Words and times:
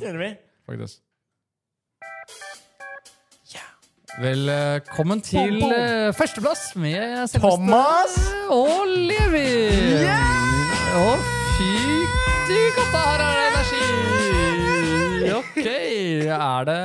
Gjør 0.00 0.18
vi? 0.18 0.36
faktisk. 0.66 0.98
Velkommen 4.20 5.20
til 5.20 5.62
eh, 5.62 6.12
førsteplass 6.16 6.76
med 6.76 6.94
selveste 7.28 7.38
Thomas! 7.38 8.14
og 8.48 8.86
Levi. 8.88 9.50
Og 10.96 11.18
du 12.48 12.60
katta, 12.76 13.02
her 13.08 13.20
er 13.24 13.32
det 13.36 13.48
energi! 13.52 13.84
Ok, 15.36 15.66
er 16.32 16.66
det 16.68 16.76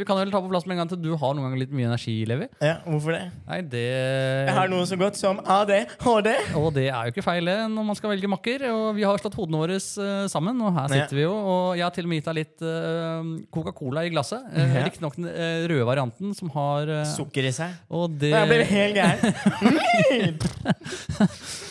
Vi 0.00 0.04
kan 0.08 0.18
vel 0.18 0.30
ta 0.32 0.40
på 0.42 0.50
plass 0.50 0.66
med 0.66 0.74
en 0.76 0.80
gang 0.82 0.90
til 0.92 1.00
du 1.02 1.10
har 1.18 1.34
noen 1.34 1.46
ganger 1.46 1.60
litt 1.62 1.72
mye 1.74 1.88
energi, 1.88 2.14
Levi. 2.28 2.46
Ja, 2.62 2.76
hvorfor 2.86 3.14
det? 3.16 3.22
Nei, 3.48 3.60
det 3.72 3.82
Jeg 3.84 4.54
har 4.56 4.70
noe 4.72 4.86
så 4.88 4.98
godt 5.00 5.18
som 5.20 5.40
ADHD. 5.44 6.30
Og 6.60 6.68
det 6.76 6.86
er 6.88 7.08
jo 7.08 7.14
ikke 7.14 7.24
feil 7.26 7.50
det 7.50 7.56
når 7.72 7.88
man 7.90 7.98
skal 7.98 8.12
velge 8.14 8.30
makker. 8.30 8.66
Og 8.70 8.84
vi 8.98 9.06
har 9.06 9.20
slått 9.22 9.38
hodene 9.38 9.60
våre 9.62 9.78
eh, 9.78 10.26
sammen, 10.32 10.60
og 10.64 10.74
her 10.76 10.88
sitter 10.94 11.16
vi 11.18 11.24
jo. 11.26 11.34
Og 11.34 11.78
jeg 11.78 11.86
har 11.86 11.94
til 11.96 12.06
og 12.06 12.12
med 12.12 12.20
gitt 12.20 12.30
deg 12.30 12.38
litt 12.40 12.66
eh, 12.66 13.32
Coca-Cola 13.54 14.06
i 14.06 14.12
glasset. 14.14 14.46
Uh, 14.54 14.68
Ja. 14.70 14.84
Riktignok 14.86 15.16
den 15.16 15.26
røde 15.70 15.86
varianten 15.88 16.34
som 16.36 16.50
har 16.54 16.88
Sukker 17.10 17.48
i 17.48 17.52
seg. 17.54 17.74
Og 17.90 18.12
det 18.20 18.30
Jeg 18.30 18.48
blir 18.50 18.64
helt 18.70 18.94
gæren. 19.00 20.38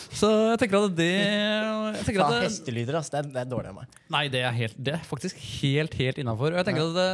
Så 0.20 0.28
jeg 0.50 0.60
tenker 0.60 0.84
at 0.84 0.96
det 0.98 1.10
jeg 1.10 2.04
tenker 2.06 2.22
at 2.24 2.34
det, 2.34 2.40
hestelyder, 2.44 2.98
ass. 2.98 3.08
Det 3.12 3.20
er, 3.20 3.28
det 3.32 3.40
er 3.42 3.48
dårlig 3.48 3.70
av 3.72 3.78
meg. 3.80 3.94
Nei, 4.12 4.22
det 4.32 4.42
er, 4.44 4.52
helt, 4.56 4.76
det 4.76 4.94
er 4.96 5.06
faktisk 5.06 5.38
helt 5.60 5.94
helt 5.98 6.20
innafor. 6.20 6.54
At 6.60 6.68
det, 6.68 7.06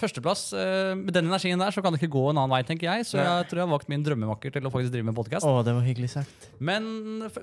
førsteplass 0.00 0.44
eh, 0.58 0.92
Med 0.98 1.12
den 1.16 1.30
energien 1.30 1.60
der 1.60 1.74
så 1.74 1.82
kan 1.84 1.94
det 1.94 2.00
ikke 2.02 2.12
gå 2.16 2.24
en 2.30 2.40
annen 2.40 2.52
vei, 2.52 2.60
tenker 2.66 2.90
jeg. 2.90 3.08
Så 3.08 3.18
jeg 3.20 3.48
tror 3.50 3.62
jeg 3.62 3.66
har 3.66 3.72
valgt 3.72 3.90
min 3.92 4.04
drømmemakker 4.06 4.54
til 4.54 4.68
å 4.68 4.72
faktisk 4.74 4.94
drive 4.94 5.08
med 5.08 5.16
podkast. 5.16 5.46
Sagt. 6.10 6.48
Men 6.58 6.86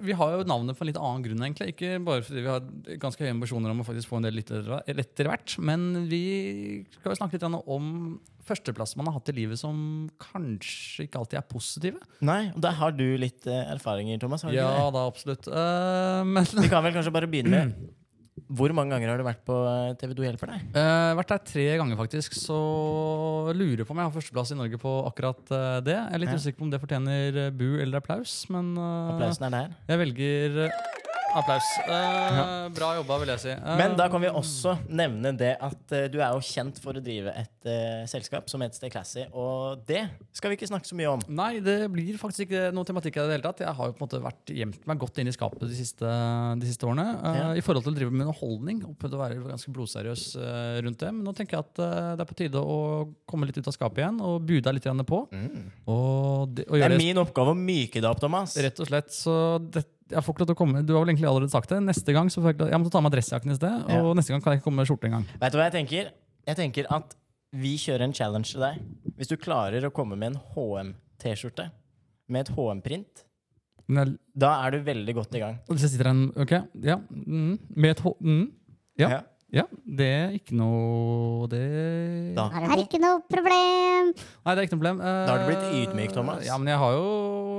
vi 0.04 0.16
har 0.18 0.38
jo 0.38 0.48
navnet 0.50 0.78
for 0.78 0.86
en 0.86 0.92
litt 0.92 1.02
annen 1.02 1.26
grunn, 1.26 1.44
egentlig. 1.46 1.74
Ikke 1.76 1.98
bare 2.04 2.26
fordi 2.26 2.44
vi 2.44 2.52
har 2.52 2.98
ganske 3.02 3.24
høye 3.24 3.36
ambisjoner 3.36 3.74
om 3.74 3.84
å 3.84 3.88
faktisk 3.88 4.12
få 4.12 4.22
en 4.22 4.28
del 4.30 4.38
lyttere 4.40 4.82
etter 4.92 5.30
hvert. 5.30 5.58
Men 5.62 6.08
vi 6.12 6.24
skal 6.98 7.14
jo 7.14 7.20
snakke 7.22 7.38
litt 7.38 7.48
om 7.48 7.94
førsteplass 8.48 8.96
man 9.00 9.10
har 9.12 9.18
hatt 9.20 9.30
i 9.34 9.36
livet 9.38 9.60
som 9.62 9.78
kanskje 10.24 11.06
ikke 11.08 11.20
alltid 11.22 11.40
er 11.42 11.46
positive. 11.52 12.02
Nei, 12.26 12.48
og 12.56 12.64
der 12.64 12.76
har 12.80 12.96
du 12.98 13.06
litt 13.22 13.46
eh, 13.48 13.64
erfaringer, 13.76 14.20
Thomas. 14.24 14.44
Har 14.48 14.52
du 14.56 14.58
Ja 14.60 14.72
ikke 14.80 14.96
da, 14.98 15.06
absolutt. 15.12 15.48
Eh, 15.52 16.24
men? 16.34 16.50
Vi 16.64 16.72
kan 16.72 16.84
vel 16.88 16.96
kanskje 16.98 17.14
bare 17.16 17.30
begynne 17.32 17.54
med 17.68 17.78
Hvor 18.54 18.70
mange 18.72 18.94
ganger 18.94 19.10
har 19.10 19.18
du 19.20 19.26
vært 19.26 19.42
på 19.48 19.56
eh, 19.68 19.96
TV2 20.00 20.24
Hjelper 20.24 20.52
deg? 20.54 20.68
Uh, 20.78 21.16
vært 21.18 21.32
der 21.34 21.40
tre 21.50 21.64
ganger, 21.82 21.98
faktisk. 22.00 22.36
Så 22.38 22.56
lurer 23.58 23.82
på 23.84 23.92
om 23.96 24.00
jeg 24.00 24.08
har 24.08 24.14
førsteplass 24.14 24.54
i 24.54 24.58
Norge 24.60 24.78
på 24.80 24.92
akkurat 25.10 25.52
eh, 25.58 25.80
det. 25.84 25.96
Jeg 25.98 26.14
er 26.16 26.22
litt 26.24 26.32
Ja. 26.32 26.38
usikker 26.40 26.62
på 26.62 26.68
om 26.68 26.72
det 26.72 26.80
fortjener 26.84 27.40
eh, 27.48 27.50
bu 27.58 27.66
eller 27.82 27.98
applaus, 28.00 28.38
men 28.54 28.70
eh, 28.78 29.10
Applausen 29.16 29.50
er 29.50 29.56
der. 29.58 29.74
jeg 29.90 30.02
velger 30.04 30.62
eh, 30.68 30.80
applaus. 31.38 31.68
Eh, 31.88 32.40
Bra 32.76 32.92
jobba, 32.98 33.18
vil 33.22 33.32
jeg 33.34 33.44
si. 33.44 33.54
Uh, 33.54 33.74
Men 33.80 33.96
da 34.00 34.08
kan 34.12 34.24
vi 34.24 34.30
også 34.32 34.78
nevne 34.90 35.34
det 35.38 35.54
at 35.64 35.94
uh, 35.94 36.06
du 36.12 36.18
er 36.20 36.36
jo 36.36 36.44
kjent 36.44 36.80
for 36.84 36.98
å 36.98 37.04
drive 37.04 37.34
et 37.38 37.54
selskap 38.08 38.48
som 38.48 38.62
heter 38.64 38.80
Stay 38.80 38.92
Classy, 38.94 39.26
og 39.36 39.82
det 39.90 40.06
skal 40.36 40.54
vi 40.54 40.56
ikke 40.56 40.70
snakke 40.70 40.88
så 40.88 40.96
mye 40.96 41.10
om. 41.18 41.24
Nei, 41.28 41.58
det 41.64 41.76
blir 41.92 42.16
faktisk 42.20 42.46
ikke 42.46 42.70
noe 42.76 42.88
tematikk 42.88 43.18
i 43.18 43.26
det 43.26 43.36
hele 43.36 43.44
tatt. 43.44 43.64
Jeg 43.66 43.76
har 43.76 43.90
jo 43.90 43.96
på 43.98 44.00
en 44.00 44.06
måte 44.06 44.22
vært 44.24 44.54
gjemt 44.56 44.86
meg 44.88 45.02
godt 45.02 45.20
inn 45.20 45.28
i 45.28 45.34
skapet 45.36 45.66
de 45.68 45.76
siste, 45.76 46.14
de 46.62 46.70
siste 46.70 46.88
årene. 46.88 47.06
Ja. 47.12 47.50
I 47.60 47.64
forhold 47.66 47.84
til 47.84 47.92
å 47.92 47.98
drive 47.98 48.14
med 48.14 48.24
underholdning. 48.24 48.80
Og 48.88 48.96
prøvd 49.02 49.18
å 49.18 49.20
være 49.20 49.42
ganske 49.50 49.74
blodseriøs 49.76 50.24
rundt 50.86 51.04
det. 51.04 51.12
Men 51.18 51.28
nå 51.28 51.36
tenker 51.36 51.58
jeg 51.58 51.68
at 51.68 51.84
det 52.22 52.24
er 52.24 52.32
på 52.32 52.40
tide 52.40 52.64
å 52.64 52.80
komme 53.28 53.50
litt 53.50 53.60
ut 53.60 53.68
av 53.68 53.76
skapet 53.76 54.06
igjen 54.06 54.24
og 54.24 54.48
bude 54.48 54.64
deg 54.70 54.80
litt 54.80 54.88
på. 54.88 55.04
på. 55.12 55.22
Og, 55.92 56.56
det, 56.56 56.70
og 56.70 56.78
Det 56.78 56.88
er 56.88 56.96
det 56.96 57.04
min 57.04 57.20
oppgave 57.20 57.52
å 57.52 57.60
myke 57.60 58.00
deg 58.00 58.10
opp, 58.14 58.24
Thomas. 58.24 58.56
Rett 58.64 58.80
og 58.80 58.88
slett. 58.88 59.12
Så 59.12 59.36
det, 59.68 59.84
jeg 60.12 60.24
får 60.24 60.34
ikke 60.34 60.44
lov 60.44 60.50
til 60.50 60.56
å 60.56 60.60
komme 60.60 60.82
Du 60.88 60.94
har 60.96 61.04
vel 61.04 61.12
egentlig 61.14 61.28
allerede 61.30 61.54
sagt 61.54 61.72
det. 61.74 61.80
Neste 61.84 62.16
gang 62.16 62.32
så 62.34 62.44
får 62.44 62.54
jeg, 62.54 62.70
jeg 62.72 62.82
måtte 62.82 62.94
ta 62.96 63.04
med 63.04 63.14
dressjakken 63.16 63.54
i 63.54 63.58
sted. 63.58 63.86
Ja. 63.92 64.02
Og 64.02 64.18
neste 64.18 64.34
gang 64.34 64.44
kan 64.44 64.54
jeg 64.54 64.62
ikke 64.62 64.70
komme 64.70 64.82
med 64.82 64.90
skjorte 64.90 65.10
engang. 65.10 65.28
Vet 65.42 65.54
du 65.54 65.60
hva 65.60 65.68
jeg 65.70 65.76
tenker? 65.78 66.12
Jeg 66.48 66.60
tenker 66.60 66.90
at 66.98 67.16
vi 67.58 67.76
kjører 67.80 68.08
en 68.08 68.16
challenge 68.16 68.52
til 68.54 68.64
deg. 68.64 68.82
Hvis 69.18 69.32
du 69.32 69.38
klarer 69.40 69.88
å 69.88 69.94
komme 69.96 70.18
med 70.20 70.34
en 70.34 70.42
HM-T-skjorte 70.56 71.70
med 72.32 72.44
et 72.44 72.54
HM-print, 72.56 73.24
da 73.88 74.50
er 74.66 74.76
du 74.76 74.82
veldig 74.84 75.14
godt 75.16 75.36
i 75.40 75.42
gang. 75.42 75.60
Og 75.68 75.78
hvis 75.78 75.86
jeg 75.88 75.94
sitter 75.96 76.10
en 76.12 76.26
Ok, 76.36 76.54
ja. 76.84 76.98
Mm, 77.08 77.54
med 77.72 77.94
et 77.94 78.02
H... 78.04 78.12
Mm, 78.20 78.46
ja. 79.00 79.10
Ja, 79.14 79.20
det 79.48 80.06
er 80.12 80.34
ikke 80.36 80.52
noe 80.60 81.48
Det 81.48 82.36
Da. 82.36 82.50
Er 82.52 82.74
det 82.76 82.84
ikke 82.90 83.00
noe 83.00 83.22
problem? 83.32 84.10
Nei, 84.12 84.52
det 84.54 84.60
er 84.60 84.66
ikke 84.68 84.76
noe 84.76 84.82
problem. 84.82 85.00
Eh, 85.00 85.22
Da 85.24 85.32
har 85.32 85.40
du 85.40 85.48
blitt 85.48 85.68
ydmyk, 85.88 86.12
Thomas. 86.12 86.44
Ja, 86.46 86.58
men 86.60 86.68
jeg 86.68 86.78
har 86.82 86.92
jo 86.98 87.06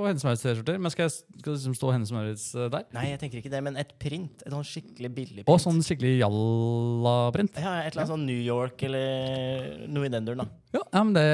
Hennes 0.05 0.23
Maurits 0.23 0.43
T-skjorter. 0.45 0.77
Men 0.79 0.93
skal 0.93 1.07
jeg 1.07 1.15
skal 1.17 1.49
det 1.49 1.55
liksom 1.57 1.75
stå 1.79 1.91
Hennes 1.95 2.11
Maurits 2.13 2.45
eh, 2.55 2.69
der? 2.69 2.85
Nei, 2.93 3.07
jeg 3.09 3.19
tenker 3.23 3.41
ikke 3.41 3.51
det, 3.55 3.63
men 3.65 3.75
et 3.81 3.95
print. 3.99 4.45
Et 4.45 4.53
sånn 4.53 4.67
skikkelig 4.69 5.11
billig 5.17 5.41
print. 5.41 5.49
Og 5.49 5.59
sånn 5.65 5.81
skikkelig 5.85 6.13
jalla-print. 6.21 7.57
Ja, 7.57 7.73
et 7.81 7.91
eller 7.95 8.05
annet 8.05 8.13
sånn 8.13 8.25
New 8.29 8.39
York 8.45 8.85
eller 8.85 9.81
noe 9.89 10.05
i 10.05 10.13
den 10.13 10.29
duren, 10.29 10.45
da. 10.45 10.47
Ja, 10.77 10.83
ja, 10.93 11.03
men 11.03 11.13
det, 11.17 11.25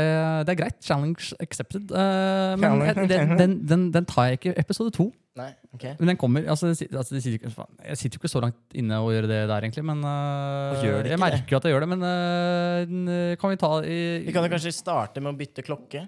det 0.47 0.55
er 0.55 0.61
greit. 0.63 0.79
Challenge 0.87 1.35
accepted. 1.43 1.91
Eh, 1.91 2.55
men 2.55 2.63
Challenge. 2.63 2.87
jeg, 2.95 3.11
den, 3.11 3.37
den, 3.43 3.59
den, 3.67 3.85
den 3.99 4.07
tar 4.09 4.31
jeg 4.31 4.39
ikke 4.39 4.55
i 4.55 4.59
episode 4.63 4.95
to. 4.95 5.11
Nei, 5.35 5.49
ok. 5.75 5.83
Men 5.99 6.07
den 6.13 6.17
kommer 6.19 6.45
altså, 6.47 6.69
det, 6.71 6.85
altså, 6.95 7.11
det 7.17 7.21
sitter 7.25 7.41
ikke, 7.41 7.49
faen, 7.51 7.73
Jeg 7.89 7.97
sitter 7.99 8.15
jo 8.15 8.21
ikke 8.23 8.31
så 8.31 8.41
langt 8.45 8.75
inne 8.79 8.99
og 9.03 9.09
gjør 9.11 9.25
det 9.27 9.39
der, 9.51 9.65
egentlig. 9.67 9.83
Men 9.83 9.99
eh, 10.07 10.83
gjør 10.85 11.01
det 11.03 11.11
jeg 11.11 11.19
merker 11.19 11.51
jo 11.51 11.57
at 11.59 11.67
jeg 11.67 11.73
gjør 11.75 11.83
det. 11.83 11.89
Men 11.91 12.05
eh, 12.07 12.85
n- 12.87 13.35
kan 13.41 13.51
vi 13.51 13.57
ta 13.59 13.71
i, 13.83 13.97
Vi 14.29 14.35
kan 14.35 14.47
jo 14.47 14.53
kanskje 14.53 14.71
starte 14.77 15.19
med 15.25 15.33
å 15.33 15.39
bytte 15.41 15.65
klokke. 15.67 16.05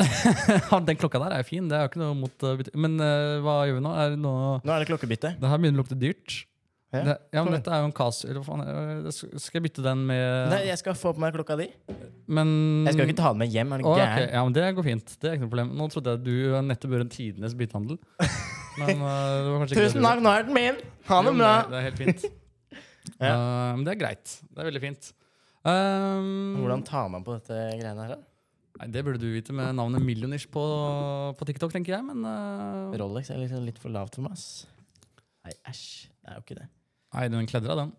ja, 0.04 0.78
Den 0.84 0.96
klokka 1.00 1.20
der 1.24 1.34
er 1.38 1.42
jo 1.42 1.48
fin. 1.48 1.66
Det 1.68 1.76
er 1.78 1.86
jo 1.86 1.90
ikke 1.92 2.00
noe 2.04 2.14
mot 2.20 2.44
uh, 2.44 2.54
bytte- 2.60 2.76
Men 2.80 3.00
eh, 3.04 3.38
hva 3.44 3.56
gjør 3.68 3.78
vi 3.80 3.84
nå? 3.88 3.94
Er 4.04 4.14
det 4.14 4.20
noe 4.20 4.52
Nå 4.64 4.72
er 4.76 4.84
det 4.84 4.88
klokkebytte. 4.92 5.34
Det 5.40 5.50
her 5.54 5.60
begynner 5.60 5.80
å 5.80 5.82
lukte 5.84 5.98
dyrt. 6.00 6.36
Ja. 6.90 7.02
Det, 7.06 7.12
ja, 7.36 7.42
men 7.46 7.54
dette 7.54 7.70
er 7.70 7.84
jo 7.84 7.86
en 7.86 7.92
Casio? 7.94 8.40
Skal 9.14 9.60
jeg 9.60 9.62
bytte 9.68 9.82
den 9.84 10.00
med 10.08 10.48
Nei, 10.50 10.64
jeg 10.66 10.78
skal 10.80 10.96
få 10.98 11.12
på 11.14 11.22
meg 11.22 11.36
klokka 11.36 11.54
di. 11.60 11.68
Men 12.26 12.48
Jeg 12.88 12.96
skal 12.96 13.04
jo 13.04 13.12
ikke 13.12 13.20
ta 13.20 13.30
den 13.30 13.42
med 13.44 13.54
hjem. 13.54 13.74
Er 13.76 13.82
det 13.82 13.86
Å, 13.86 13.92
okay. 13.94 14.24
Ja, 14.26 14.40
men 14.42 14.56
Det 14.56 14.64
går 14.74 14.86
fint. 14.88 15.12
Det 15.22 15.28
er 15.30 15.36
ikke 15.36 15.44
noe 15.46 15.52
problem. 15.52 15.70
Nå 15.78 15.86
trodde 15.92 16.16
jeg 16.16 16.18
at 16.18 16.24
du 16.26 16.66
nettopp 16.66 16.96
gjorde 16.96 17.06
en 17.06 17.12
tidenes 17.14 17.54
byttehandel. 17.60 18.00
Men 18.80 19.02
eh, 19.02 19.66
Tusen 19.70 20.02
takk, 20.02 20.20
nå 20.24 20.30
er 20.32 20.44
den 20.46 20.54
min! 20.56 20.76
Ha 21.08 21.16
det 21.26 21.32
bra! 21.36 21.52
Det, 21.66 21.70
det 21.70 21.78
er 21.80 21.86
helt 21.88 22.02
fint. 22.04 22.28
Ja. 23.20 23.32
uh, 23.32 23.70
men 23.74 23.82
det 23.84 23.94
er 23.94 23.98
greit. 23.98 24.32
Det 24.44 24.60
er 24.60 24.66
veldig 24.68 24.80
fint. 24.82 25.06
Um, 25.66 26.60
Hvordan 26.60 26.82
tar 26.86 27.08
man 27.12 27.24
på 27.26 27.34
dette 27.34 27.56
greiene 27.80 28.04
her, 28.06 28.12
da? 28.14 28.18
Nei, 28.78 28.86
Det 28.94 29.02
burde 29.04 29.20
du 29.20 29.26
vite 29.32 29.56
med 29.56 29.74
navnet 29.76 30.04
Millionish 30.04 30.46
på, 30.52 30.62
på 31.36 31.48
TikTok, 31.48 31.72
tenker 31.74 31.96
jeg. 31.96 32.06
Men 32.06 32.24
Uh... 32.24 32.94
Rolex 33.00 33.32
er 33.32 33.40
liksom 33.42 33.66
litt 33.66 33.80
for 33.82 33.92
lavt 33.92 34.16
for 34.16 34.28
meg. 34.28 34.36
ass. 34.36 34.68
Nei, 35.44 35.56
æsj. 35.72 35.88
Det 36.20 36.30
er 36.30 36.38
jo 36.38 36.44
ikke 36.46 36.58
det. 36.60 36.68
Nei, 37.14 37.26
den 37.32 37.46
kledra, 37.50 37.76
den. 37.84 37.92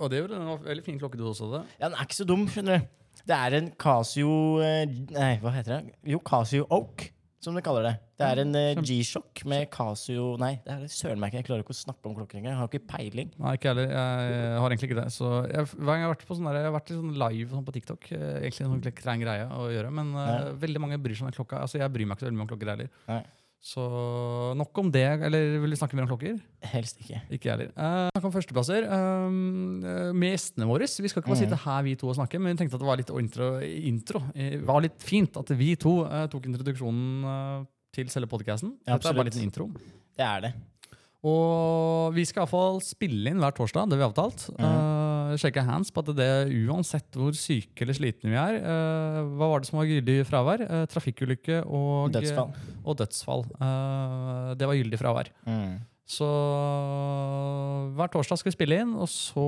Og 0.00 0.08
det 0.12 0.20
gjorde 0.22 0.38
den 0.38 0.64
veldig 0.64 0.84
fin 0.86 0.98
klokke, 1.00 1.18
du 1.20 1.26
også. 1.28 1.50
det 1.52 1.62
Ja, 1.80 1.88
Den 1.90 1.98
er 1.98 2.06
ikke 2.08 2.20
så 2.22 2.26
dum, 2.28 2.46
skjønner 2.48 2.78
du. 2.80 2.90
Det 3.26 3.36
er 3.36 3.56
en 3.58 3.66
Casio 3.76 4.30
eh, 4.64 4.84
Nei, 5.12 5.32
hva 5.42 5.50
heter 5.52 5.74
det? 5.80 5.96
Jo, 6.08 6.20
Casio 6.24 6.64
Oak, 6.72 7.10
som 7.42 7.56
de 7.56 7.60
kaller 7.64 7.84
det. 7.84 7.92
Det 8.20 8.24
er 8.30 8.40
en 8.44 8.54
eh, 8.56 8.78
G-sjokk 8.86 9.42
med 9.50 9.66
Casio 9.72 10.36
Nei, 10.40 10.54
det 10.64 10.72
er 10.72 10.80
det 10.86 10.90
søren 10.94 11.20
meg 11.20 11.32
ikke. 11.32 11.40
Jeg 11.42 11.46
klarer 11.50 11.64
ikke 11.66 11.74
å 11.76 11.78
snakke 11.80 12.08
om 12.08 12.14
klokker 12.16 12.38
engang. 12.38 12.54
Jeg 12.54 12.60
har 12.62 12.70
ikke 12.70 12.88
peiling. 12.94 13.30
Nei, 13.40 13.52
ikke 13.58 13.72
heller. 13.74 13.90
Jeg 13.92 14.62
har 14.62 14.72
egentlig 14.74 14.88
ikke 14.90 14.98
det. 15.02 15.06
Så 15.12 15.30
jeg, 15.50 15.66
hver 15.74 15.90
gang 15.90 16.00
jeg 16.04 16.06
har 16.08 16.14
vært 16.14 16.24
på 16.30 16.38
sånn 16.38 16.48
der, 16.48 16.58
jeg 16.62 16.68
har 16.70 16.76
vært 16.78 16.92
litt 16.94 17.00
sånn 17.02 17.18
live 17.26 17.50
sånn 17.58 17.66
på 17.68 17.76
TikTok, 17.76 18.08
eh, 18.16 18.24
egentlig 18.40 18.64
en 18.66 18.72
sånn 18.76 18.96
klein 19.02 19.24
greie 19.26 19.50
å 19.58 19.68
gjøre, 19.74 19.92
men 20.00 20.14
eh, 20.16 20.30
Ja. 20.30 20.40
veldig 20.64 20.84
mange 20.86 21.00
bryr 21.02 21.18
seg 21.18 21.26
om 21.26 21.32
den 21.32 21.36
klokka. 21.42 21.60
Altså, 21.66 21.80
jeg 21.82 21.92
bryr 21.96 22.08
meg 22.08 22.16
ikke 22.16 22.24
så 22.24 22.30
veldig 22.30 22.40
mye 22.40 22.46
om 22.48 22.52
klokker 22.54 22.72
heller. 22.72 22.90
Nei. 23.10 23.20
Så 23.60 23.82
nok 24.56 24.78
om 24.80 24.88
det. 24.90 25.04
Eller 25.20 25.58
vil 25.60 25.70
du 25.74 25.76
snakke 25.76 25.92
mer 25.98 26.06
om 26.06 26.10
klokker? 26.14 26.38
Helst 26.72 26.96
ikke. 27.02 27.18
Ikke 27.36 27.50
jeg 27.50 27.52
heller. 27.52 27.72
Uh, 27.76 28.08
Snakk 28.14 28.24
om 28.30 28.32
førsteplasser. 28.32 28.86
Eh, 28.88 29.34
med 30.16 30.32
gjestene 30.32 30.68
våre. 30.70 30.88
Vi 30.88 31.08
skal 31.12 31.20
ikke 31.20 31.28
bare 31.34 31.36
Mhm. 31.36 31.44
sitte 31.44 31.58
her 31.66 31.82
vi 31.84 31.94
to 32.00 32.08
og 32.08 32.16
snakke, 32.16 32.40
men 32.40 32.56
vi 32.56 32.62
tenkte 32.64 32.74
at 32.78 32.80
det 32.80 32.88
var 32.88 32.96
litt 32.96 33.10
intro. 33.12 33.50
intro. 33.60 34.22
Det 34.34 34.64
var 34.64 34.80
litt 34.80 34.98
fint 35.04 35.36
at 35.36 35.48
vi 35.60 35.74
to 35.76 36.04
uh, 36.06 36.26
tok 36.26 36.48
introduksjonen 36.48 37.66
til 37.92 38.06
selve 38.08 38.28
podkasten. 38.32 38.76
Ja, 38.88 38.96
Dette 38.96 39.08
er 39.10 39.14
bare 39.20 39.28
litt 39.28 39.36
en 39.36 39.44
intro. 39.50 39.68
Det 40.16 40.24
er 40.24 40.40
det. 40.40 40.54
Og 41.22 42.14
vi 42.16 42.24
skal 42.24 42.46
iallfall 42.46 42.80
spille 42.80 43.28
inn 43.28 43.40
hver 43.42 43.52
torsdag, 43.52 43.90
det 43.90 43.98
vi 43.98 44.04
har 44.06 44.12
avtalt. 44.14 44.48
Uh, 44.56 44.64
sjekke 45.38 45.62
hands 45.66 45.92
på 45.94 46.02
at 46.02 46.10
det 46.18 46.30
uansett 46.66 47.18
hvor 47.18 47.36
syke 47.36 47.84
eller 47.84 47.96
slitne 47.96 48.32
vi 48.32 48.38
er 48.40 48.58
uh, 48.64 49.20
Hva 49.38 49.50
var 49.52 49.62
det 49.62 49.70
som 49.70 49.78
var 49.80 49.88
gyldig 49.90 50.16
fravær? 50.28 50.64
Uh, 50.66 50.82
trafikkulykke 50.90 51.62
og 51.66 52.10
Dødsfall. 52.14 52.50
Og 52.82 52.98
dødsfall. 52.98 53.46
Uh, 53.60 54.56
det 54.58 54.68
var 54.68 54.78
gyldig 54.78 55.00
fravær. 55.00 55.32
Mm. 55.46 55.78
Så 56.10 56.26
hver 57.94 58.10
torsdag 58.10 58.40
skal 58.40 58.50
vi 58.50 58.56
spille 58.56 58.78
inn, 58.82 58.96
og 58.98 59.06
så 59.10 59.44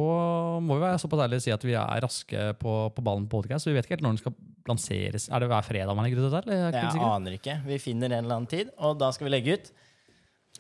må 0.62 0.76
vi 0.76 0.84
være 0.84 1.00
såpass 1.02 1.25
ærlige 1.25 1.40
og 1.40 1.44
si 1.49 1.55
at 1.55 1.64
vi 1.67 1.75
er 1.75 2.05
raske 2.05 2.44
på, 2.61 2.75
på 2.94 3.02
ballen 3.02 3.26
på 3.26 3.40
podcast. 3.40 3.64
Så 3.64 3.73
vi 3.73 3.78
vet 3.78 3.88
ikke 3.88 3.96
helt 3.96 4.05
når 4.06 4.14
den 4.14 4.20
skal 4.23 4.37
lanseres. 4.70 5.26
Er 5.26 5.43
det 5.43 5.49
hver 5.50 5.67
fredag 5.67 5.99
man 5.99 6.06
legger 6.06 6.23
ut 6.23 6.28
det 6.28 6.37
der? 6.37 6.46
eller 6.46 6.69
er 6.69 6.76
jeg 6.76 7.00
Jeg 7.00 7.08
aner 7.08 7.38
ikke. 7.38 7.56
Vi 7.67 7.81
finner 7.82 8.12
en 8.12 8.20
eller 8.20 8.38
annen 8.38 8.52
tid, 8.52 8.70
og 8.78 8.94
da 9.02 9.11
skal 9.14 9.26
vi 9.26 9.35
legge 9.35 9.56
ut. 9.58 9.73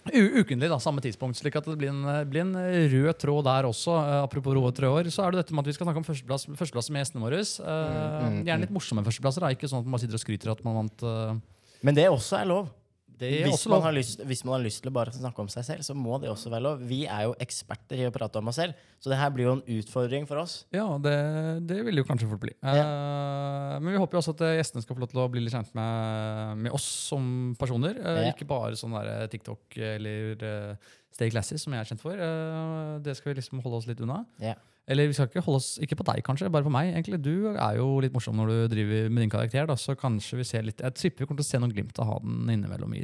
U 0.02 0.40
ukentlig, 0.40 0.66
da, 0.66 0.80
samme 0.82 1.02
tidspunkt. 1.04 1.38
slik 1.38 1.54
at 1.60 1.66
det 1.68 1.76
blir 1.78 1.92
en, 1.92 2.02
blir 2.26 2.42
en 2.42 2.56
rød 2.90 3.12
tråd 3.22 3.44
der 3.46 3.68
også. 3.68 3.94
Uh, 3.94 4.18
apropos 4.24 4.56
røde 4.56 4.72
tråder, 4.74 5.10
så 5.14 5.22
er 5.22 5.30
det 5.34 5.44
dette 5.44 5.54
med 5.54 5.62
at 5.62 5.70
vi 5.70 5.76
skal 5.76 5.86
snakke 5.86 6.02
om 6.02 6.06
førsteplass, 6.08 6.48
førsteplass 6.58 6.90
med 6.90 7.04
gjestene 7.04 7.22
våre. 7.22 7.38
Uh, 7.62 7.70
Mm, 7.92 8.38
mm, 8.40 8.44
gjerne 8.48 8.66
litt 8.66 8.74
morsomme 8.74 9.04
førsteplasser, 9.06 9.44
da. 9.44 9.52
ikke 9.54 9.70
sånn 9.70 9.84
at 9.84 9.86
man 9.86 9.94
bare 9.94 10.02
sitter 10.04 10.18
og 10.18 10.24
skryter 10.24 10.52
at 10.56 10.64
man 10.66 10.78
vant. 10.80 11.04
Uh... 11.06 11.78
Men 11.86 11.98
det 11.98 12.08
også 12.10 12.40
er 12.40 12.50
lov. 12.50 12.72
Det 13.22 13.28
er 13.30 13.46
Hvis 13.46 13.60
også 13.60 13.70
man, 13.70 13.82
har 13.86 13.94
lyst, 13.94 14.22
hvis 14.26 14.42
man 14.46 14.56
har 14.56 14.64
lyst 14.64 14.82
til 14.82 14.90
å 14.90 14.94
bare 14.96 15.14
snakke 15.14 15.44
om 15.44 15.50
seg 15.52 15.66
selv, 15.68 15.84
så 15.86 15.94
må 15.94 16.18
det 16.22 16.30
også 16.32 16.50
være 16.52 16.64
lov. 16.66 16.82
Vi 16.90 17.04
er 17.06 17.28
jo 17.28 17.36
eksperter 17.42 18.00
i 18.02 18.08
å 18.08 18.14
prate 18.14 18.40
om 18.40 18.50
oss 18.50 18.58
selv, 18.58 18.78
så 19.02 19.12
det 19.12 19.18
her 19.20 19.30
blir 19.34 19.46
jo 19.48 19.54
en 19.58 19.62
utfordring 19.76 20.26
for 20.30 20.42
oss. 20.42 20.56
Ja, 20.74 20.86
det, 21.02 21.14
det 21.70 21.78
vil 21.86 22.02
jo 22.02 22.06
kanskje 22.08 22.30
fort 22.30 22.42
bli. 22.42 22.54
Eh, 22.58 23.76
men 23.78 23.92
vi 23.92 24.00
håper 24.02 24.18
jo 24.18 24.22
også 24.24 24.34
at 24.36 24.44
eh, 24.48 24.56
gjestene 24.58 24.82
skal 24.84 24.98
få 24.98 25.04
lov 25.04 25.12
til 25.12 25.22
å 25.22 25.28
bli 25.32 25.44
litt 25.44 25.54
kjent 25.54 25.70
med, 25.78 26.64
med 26.66 26.74
oss 26.74 26.88
som 27.12 27.54
personer. 27.60 27.98
Uh, 28.02 28.20
Ja. 28.22 28.34
Ikke 28.34 28.46
bare 28.48 28.76
sånn 28.78 28.94
der 28.94 29.30
TikTok 29.32 29.78
eller 29.82 30.44
uh, 30.46 30.90
Stay 31.12 31.32
Classy, 31.32 31.58
som 31.60 31.74
jeg 31.74 31.82
er 31.82 31.88
kjent 31.90 32.02
for. 32.02 32.18
Det 33.04 33.16
skal 33.18 33.32
vi 33.32 33.40
liksom 33.40 33.60
holde 33.64 33.82
oss 33.82 33.88
litt 33.90 34.00
unna. 34.04 34.22
Ja. 34.40 34.54
Eller 34.90 35.06
vi 35.06 35.14
skal 35.14 35.28
ikke 35.30 35.44
holde 35.46 35.60
oss 35.60 35.76
ikke 35.84 35.94
på 36.00 36.06
deg, 36.08 36.24
kanskje, 36.26 36.50
bare 36.50 36.66
på 36.66 36.72
meg. 36.74 36.90
egentlig. 36.90 37.20
Du 37.22 37.52
er 37.52 37.76
jo 37.78 38.00
litt 38.02 38.14
morsom 38.14 38.34
når 38.40 38.50
du 38.50 38.56
driver 38.74 39.08
med 39.14 39.22
din 39.22 39.30
karakter. 39.30 39.66
da, 39.70 39.76
Så 39.78 39.94
kanskje 39.98 40.40
vi 40.40 40.46
ser 40.48 40.66
litt 40.66 40.82
Jeg 40.82 40.96
tipper 40.98 41.22
vi 41.22 41.28
kommer 41.30 41.42
til 41.42 41.46
å 41.46 41.52
se 41.52 41.60
noen 41.62 41.74
glimt 41.74 41.98
av 42.02 42.10
han 42.10 42.50
innimellom 42.50 42.94
i, 42.98 43.02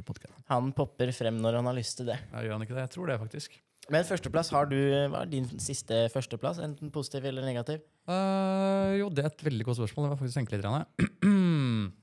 i 0.00 0.02
podkasten. 0.06 0.42
Han 0.50 0.72
popper 0.74 1.12
frem 1.14 1.38
når 1.38 1.60
han 1.60 1.70
har 1.70 1.78
lyst 1.78 2.00
til 2.00 2.10
det. 2.10 2.18
Ja, 2.32 2.42
Gjør 2.42 2.56
han 2.58 2.66
ikke 2.66 2.74
det? 2.74 2.86
Jeg 2.88 2.94
tror 2.96 3.12
det, 3.12 3.18
faktisk. 3.22 3.60
Men 3.90 4.04
førsteplass, 4.06 4.50
har 4.54 4.68
du, 4.70 4.76
hva 5.10 5.22
er 5.24 5.30
din 5.30 5.46
siste 5.62 6.04
førsteplass? 6.12 6.60
Enten 6.62 6.92
positiv 6.94 7.24
eller 7.30 7.46
negativ? 7.46 7.80
Uh, 8.10 8.98
jo, 8.98 9.08
det 9.14 9.24
er 9.24 9.30
et 9.30 9.46
veldig 9.46 9.66
godt 9.66 9.80
spørsmål. 9.80 10.06
Det 10.06 10.12
var 10.12 10.20
faktisk 10.20 10.38
tenke 10.38 10.54
litt. 10.54 10.66
grann. 10.66 11.90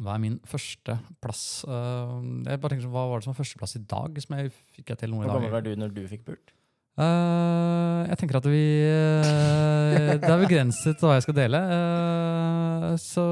Hva 0.00 0.14
er 0.14 0.20
min 0.22 0.38
førsteplass? 0.48 1.42
Uh, 1.68 2.20
jeg 2.48 2.60
bare 2.60 2.72
tenker, 2.72 2.86
sånn, 2.86 2.94
hva 2.94 3.02
var 3.10 3.20
det 3.20 3.26
som 3.26 3.34
var 3.34 3.40
førsteplass 3.42 3.76
i 3.76 3.82
dag? 3.84 4.20
Som 4.24 4.36
jeg 4.38 4.52
fikk 4.76 4.94
til 4.96 5.12
noe 5.12 5.20
i 5.20 5.26
dag? 5.26 5.34
Hvor 5.34 5.42
gammel 5.42 5.52
var 5.52 5.66
du 5.66 5.74
når 5.76 5.92
du 5.92 6.00
fikk 6.08 6.24
burt? 6.28 6.54
Eh, 6.94 8.00
jeg 8.06 8.18
tenker 8.20 8.36
at 8.38 8.44
vi 8.46 8.66
uh, 8.86 10.12
Det 10.14 10.28
er 10.30 10.42
begrenset 10.44 11.00
hva 11.02 11.16
jeg 11.16 11.24
skal 11.26 11.36
dele. 11.40 11.58
Uh, 11.66 12.92
så 13.02 13.24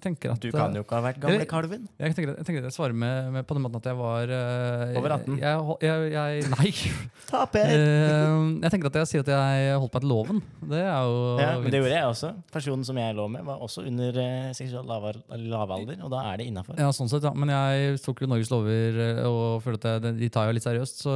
jeg 0.00 0.06
tenker 0.06 0.32
at 0.32 0.40
Du 0.40 0.48
kan 0.54 0.72
jo 0.72 0.80
ikke 0.80 0.96
ha 0.96 1.02
vært 1.04 1.18
gamle 1.20 1.36
Eller- 1.36 1.48
kalven. 1.50 1.82
Jeg 2.00 2.14
tenker, 2.16 2.32
jeg 2.38 2.46
tenker 2.48 2.62
at 2.64 2.68
jeg 2.70 2.76
svarer 2.76 2.96
med, 2.96 3.32
med 3.34 3.46
på 3.46 3.56
den 3.56 3.64
måten 3.66 3.76
at 3.76 3.88
jeg 3.90 3.98
var 3.98 4.32
uh, 4.32 4.96
Over 4.96 5.14
18? 5.18 5.36
Jeg, 5.42 5.76
jeg, 5.84 6.06
jeg, 6.14 6.44
nei. 6.54 6.70
Taper! 7.30 7.74
Uh, 7.74 8.46
jeg 8.64 8.72
tenker 8.72 8.88
at 8.88 8.98
jeg 9.02 9.10
sier 9.10 9.24
at 9.26 9.32
jeg 9.34 9.76
holdt 9.76 9.98
meg 9.98 10.04
til 10.06 10.12
loven. 10.14 10.40
Det 10.72 10.80
er 10.80 11.02
jo 11.04 11.18
Ja, 11.42 11.50
men 11.60 11.74
det 11.74 11.82
gjorde 11.82 11.92
jeg 11.98 12.06
også. 12.14 12.30
Personen 12.54 12.86
som 12.88 13.00
jeg 13.02 13.16
lå 13.18 13.26
med, 13.34 13.44
var 13.44 13.60
også 13.66 13.84
under 13.90 14.20
uh, 14.22 14.48
seksuell 14.56 14.88
lavalder, 14.88 16.00
og 16.00 16.14
da 16.14 16.22
er 16.30 16.40
det 16.40 16.48
innafor. 16.48 16.78
Ja, 16.80 16.88
sånn 16.96 17.10
sett, 17.12 17.26
ja. 17.28 17.34
Men 17.36 17.52
jeg 17.52 18.00
tok 18.04 18.24
jo 18.24 18.30
Norges 18.30 18.52
lover 18.52 19.00
eh, 19.04 19.20
og 19.28 19.60
følte 19.64 19.96
at 19.98 20.08
jeg, 20.08 20.16
de 20.22 20.30
tar 20.32 20.48
jo 20.48 20.56
litt 20.56 20.64
seriøst. 20.64 21.04
Så 21.04 21.12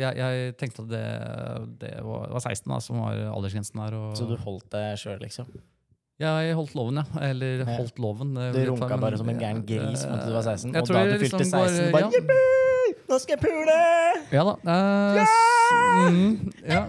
jeg, 0.00 0.18
jeg 0.18 0.56
tenkte 0.60 0.84
at 0.84 0.90
det, 0.90 1.04
det 1.84 1.94
var, 2.02 2.26
var 2.34 2.42
16 2.42 2.66
da, 2.74 2.80
som 2.82 2.98
var 3.04 3.22
aldersgrensen 3.30 3.84
der. 3.84 3.96
Og 4.00 4.18
Så 4.18 4.26
du 4.28 4.34
holdt 4.42 4.66
deg 4.74 4.98
sjøl, 5.00 5.20
liksom? 5.22 5.48
Jeg 6.22 6.54
holdt 6.54 6.74
loven, 6.78 6.94
ja. 7.00 7.04
Eller 7.26 7.64
Ja. 7.64 7.76
holdt 7.76 7.98
loven. 7.98 8.34
det 8.34 8.52
Du 8.54 8.70
runka 8.72 8.96
bare 9.00 9.16
som 9.18 9.28
en 9.28 9.38
gæren 9.40 9.64
gris 9.66 10.04
mot 10.06 10.20
at 10.20 10.26
du 10.28 10.32
var 10.32 10.42
16, 10.46 10.70
og 10.76 10.86
da 10.86 11.04
du 11.04 11.18
fylte 11.18 11.38
liksom 11.40 11.40
16, 11.50 11.92
bare 11.92 12.02
ja. 12.02 12.08
Nå 13.08 13.18
skal 13.20 13.34
jeg 13.36 13.40
pule! 13.42 13.78
Ja 14.32 14.44
da. 14.44 14.54
eh, 14.64 15.24
s- 15.24 16.10
mm, 16.10 16.52
ja. 16.68 16.84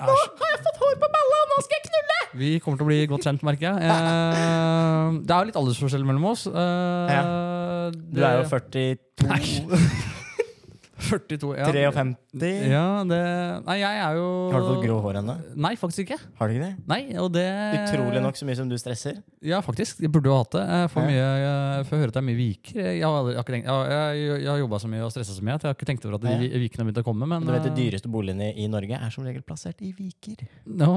Nå 0.00 0.10
har 0.10 0.50
jeg 0.50 0.60
fått 0.64 0.78
hår 0.82 0.94
på 0.96 1.08
balla, 1.14 1.36
og 1.44 1.48
nå 1.52 1.58
skal 1.62 1.76
jeg 1.78 1.84
knulle! 1.86 2.18
Vi 2.40 2.50
kommer 2.58 2.78
til 2.78 2.84
å 2.84 2.90
bli 2.90 3.06
godt 3.06 3.24
kjent, 3.26 3.42
merker 3.46 3.66
jeg. 3.70 3.76
Eh, 3.90 5.18
det 5.26 5.30
er 5.34 5.38
jo 5.40 5.46
litt 5.48 5.56
aldersforskjell 5.60 6.04
mellom 6.06 6.24
oss. 6.30 6.46
eh, 6.46 7.90
Du 8.10 8.20
er 8.22 8.42
jo 8.42 8.44
42 8.48 8.98
42. 11.00 11.50
Ja. 11.58 11.66
53. 11.70 12.50
Ja, 12.70 12.84
det 13.08 13.20
Nei, 13.66 13.76
jeg 13.80 14.00
er 14.04 14.18
jo 14.18 14.26
Har 14.52 14.62
du 14.62 14.68
fått 14.68 14.84
grå 14.84 14.96
hår 15.04 15.18
ennå? 15.20 15.34
Nei, 15.58 15.72
faktisk 15.80 16.04
ikke. 16.04 16.18
Har 16.38 16.50
du 16.50 16.54
ikke 16.54 16.66
det? 16.68 16.84
Nei, 16.90 17.00
og 17.20 17.30
det 17.34 17.44
Utrolig 17.80 18.22
nok 18.22 18.38
så 18.38 18.46
mye 18.48 18.58
som 18.58 18.70
du 18.70 18.76
stresser. 18.80 19.18
Ja, 19.44 19.60
faktisk. 19.64 20.02
Jeg 20.04 20.12
burde 20.12 20.30
jo 20.30 20.36
hatt 20.38 20.54
det. 20.56 20.64
Jeg 20.68 20.92
får, 20.94 21.06
mye, 21.08 21.24
jeg 21.42 21.88
får 21.90 22.02
høre 22.02 22.12
at 22.12 22.18
det 22.18 22.22
er 22.22 22.26
mye 22.28 22.38
viker. 22.38 22.80
Jeg 22.84 23.02
har, 23.04 23.16
aldri, 23.20 23.32
jeg 23.34 23.40
har, 23.40 23.46
ikke 23.48 23.56
tenkt, 23.56 23.70
jeg, 23.70 24.20
jeg, 24.20 24.42
jeg 24.46 24.64
jobba 24.64 24.80
så 24.84 24.92
mye 24.92 25.06
og 25.06 25.14
stressa 25.14 25.36
så 25.36 25.46
mye 25.46 25.56
at 25.58 25.66
jeg 25.66 25.72
har 25.72 25.78
ikke 25.78 25.90
tenkt 25.90 26.06
over 26.08 26.18
at 26.20 26.26
de 26.28 26.62
vikene 26.64 26.84
har 26.84 26.90
begynt 26.90 27.02
å 27.02 27.06
komme. 27.10 27.30
Men 27.32 27.48
Du 27.48 27.52
vet 27.54 27.66
De 27.66 27.72
eh, 27.72 27.78
dyreste 27.80 28.12
boligene 28.12 28.52
i 28.54 28.68
Norge 28.70 29.00
er 29.00 29.14
som 29.14 29.26
regel 29.26 29.44
plassert 29.46 29.82
i 29.84 29.92
Viker. 29.96 30.46
Å, 30.86 30.92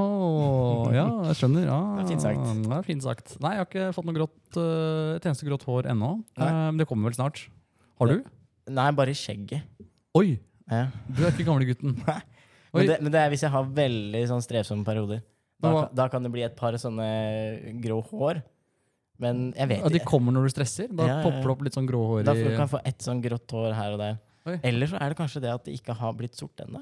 ja, 0.95 1.07
jeg 1.31 1.39
skjønner. 1.41 1.67
Ja. 1.69 1.79
Det 1.97 2.05
er 2.05 2.11
fint 2.13 2.27
sagt. 2.27 2.53
Det 2.67 2.77
er 2.77 2.87
fint 2.87 3.07
sagt. 3.07 3.35
Nei, 3.43 3.55
jeg 3.57 3.63
har 3.63 3.69
ikke 3.71 3.89
fått 3.97 4.09
noe 4.09 4.17
grått, 4.19 4.39
eh, 4.61 5.17
et 5.17 5.27
eneste 5.31 5.49
grått 5.49 5.67
hår 5.67 5.91
ennå. 5.93 6.15
Eh, 6.37 6.47
Men 6.71 6.81
det 6.81 6.87
kommer 6.89 7.09
vel 7.11 7.17
snart. 7.17 7.45
Har 8.01 8.09
du? 8.09 8.23
Nei, 8.73 8.89
bare 8.95 9.11
i 9.11 9.17
skjegget. 9.17 9.65
Oi! 10.17 10.39
Ja. 10.71 10.87
Du 11.09 11.23
er 11.25 11.31
ikke 11.33 11.45
gamlegutten. 11.47 11.95
Men 12.73 12.87
det, 12.89 12.95
men 13.05 13.11
det 13.13 13.19
er 13.21 13.29
hvis 13.29 13.43
jeg 13.45 13.51
har 13.53 13.67
veldig 13.77 14.21
sånn 14.31 14.41
strevsomme 14.41 14.81
perioder. 14.87 15.19
Da, 15.61 15.69
kan- 15.75 15.91
da 15.99 16.05
kan 16.09 16.23
det 16.25 16.31
bli 16.33 16.41
et 16.41 16.55
par 16.57 16.73
sånne 16.81 17.05
grå 17.83 17.99
hår. 18.09 18.39
Men 19.21 19.43
jeg 19.53 19.69
vet 19.69 19.83
Ja, 19.83 19.91
de 19.93 19.99
ikke. 19.99 20.09
kommer 20.09 20.33
når 20.33 20.47
du 20.47 20.53
stresser. 20.55 20.87
Da 20.89 21.05
Ja, 21.05 21.11
ja, 21.11 21.17
ja. 21.19 21.23
popper 21.27 21.43
det 21.45 21.51
opp 21.53 21.61
litt 21.67 21.77
sånn 21.77 21.85
grå 21.87 21.99
hår 22.09 22.23
Da 22.25 22.33
i 22.33 22.41
kan 22.47 22.63
jeg 22.65 22.71
få 22.73 22.81
ett 22.89 23.05
sånn 23.05 23.21
grått 23.21 23.53
hår 23.53 23.75
her 23.77 23.93
og 23.93 24.01
der. 24.01 24.17
Oi. 24.49 24.55
Eller 24.71 24.89
så 24.89 24.97
er 24.97 25.13
det 25.13 25.19
kanskje 25.21 25.41
det 25.45 25.51
at 25.53 25.63
det 25.69 25.75
ikke 25.77 25.93
har 26.01 26.15
blitt 26.17 26.33
sort 26.35 26.57
ennå. 26.65 26.81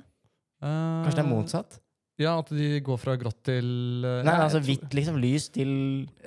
Eh, 0.64 1.04
Kanskje 1.04 1.18
det 1.20 1.26
er 1.26 1.30
motsatt? 1.34 1.76
Ja, 2.22 2.36
at 2.40 2.52
de 2.54 2.68
går 2.86 3.00
fra 3.02 3.16
grått 3.20 3.40
til 3.48 4.06
eh, 4.06 4.22
Nei, 4.28 4.36
altså 4.44 4.62
hvitt, 4.64 4.86
liksom. 4.96 5.18
Lys 5.22 5.48
til, 5.54 5.72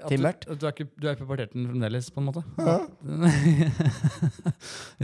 til 0.09 0.19
du, 0.19 0.25
mørkt. 0.27 0.47
at 0.51 0.61
Du 0.61 0.67
er, 0.67 0.75
ikke, 0.75 0.89
du 0.99 1.07
er 1.09 1.15
i 1.15 1.21
puberteten 1.21 1.69
fremdeles, 1.71 2.11
på 2.15 2.23
en 2.23 2.29
måte? 2.29 2.43
Ja. 2.59 2.77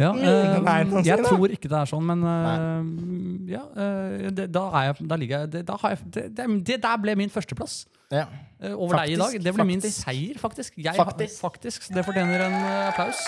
ja, 0.02 0.10
eh, 0.10 0.58
Nei, 0.66 0.76
nå 0.88 1.00
sier 1.00 1.12
jeg 1.12 1.26
tror 1.28 1.54
ikke 1.54 1.70
det 1.70 1.78
er 1.80 1.90
sånn, 1.92 2.10
men 2.10 2.26
eh, 2.32 3.54
ja, 3.54 3.62
eh, 3.86 4.28
det, 4.34 4.50
da, 4.54 4.66
er 4.80 4.90
jeg, 4.90 5.08
da 5.12 5.20
ligger 5.20 5.44
jeg 5.44 5.52
det, 5.56 5.64
da 5.70 5.78
har 5.84 5.94
jeg, 5.94 6.10
det, 6.18 6.26
det, 6.38 6.48
det 6.72 6.80
der 6.82 7.00
ble 7.06 7.16
min 7.20 7.32
førsteplass 7.32 7.84
Ja. 8.10 8.26
Over 8.60 8.90
over 8.90 8.98
deg 9.04 9.14
i 9.14 9.20
dag. 9.20 9.38
Det 9.46 9.54
ble 9.56 9.64
min 9.68 9.80
seier, 9.84 10.36
faktisk. 10.40 10.74
Jeg, 10.76 10.98
Faktisk. 10.98 11.38
Faktisk. 11.40 11.86
så 11.86 11.94
Det 11.96 12.04
fortjener 12.04 12.48
en 12.48 12.58
eh, 12.58 12.88
applaus. 12.90 13.22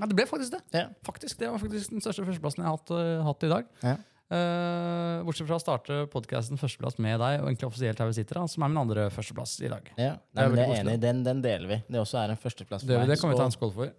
Ja, 0.00 0.08
det 0.08 0.16
ble 0.16 0.24
faktisk 0.26 0.54
det. 0.54 0.62
Ja. 0.74 0.86
Faktisk, 1.04 1.38
Det 1.38 1.50
var 1.50 1.60
faktisk 1.60 1.92
den 1.92 2.00
største 2.00 2.24
førsteplassen 2.24 2.64
jeg 2.64 2.70
har 2.70 2.78
hatt, 2.78 2.90
uh, 2.90 3.24
hatt 3.26 3.44
i 3.44 3.50
dag. 3.52 3.68
Ja. 3.84 3.96
Eh, 4.32 5.22
bortsett 5.26 5.48
fra 5.50 5.58
å 5.58 5.62
starte 5.62 5.98
podkasten 6.12 6.56
førsteplass 6.60 6.96
med 7.02 7.18
deg, 7.20 7.40
og 7.42 7.50
egentlig 7.50 7.68
offisielt 7.68 7.98
her 8.00 8.08
vi 8.08 8.16
sitter, 8.16 8.40
da, 8.40 8.46
som 8.48 8.64
er 8.64 8.72
min 8.72 8.80
andre 8.84 9.08
førsteplass 9.12 9.58
i 9.66 9.68
dag. 9.72 9.90
ja. 10.00 10.14
Nei, 10.32 10.46
men 10.48 10.56
det 10.56 10.64
er 10.68 10.78
enig. 10.80 10.96
Den, 11.02 11.20
den 11.26 11.42
deler 11.44 11.68
vi. 11.76 11.82
Det 11.92 12.00
også 12.00 12.22
er 12.22 12.32
en 12.34 12.40
førsteplass 12.40 12.82
for 12.86 12.88
Det, 12.94 13.02
meg. 13.02 13.12
det 13.12 13.20
kan 13.20 13.30
vi 13.34 13.36
ta 13.42 13.44
en 13.50 13.54
Skål. 13.54 13.74
skål 13.74 13.76
for. 13.82 13.92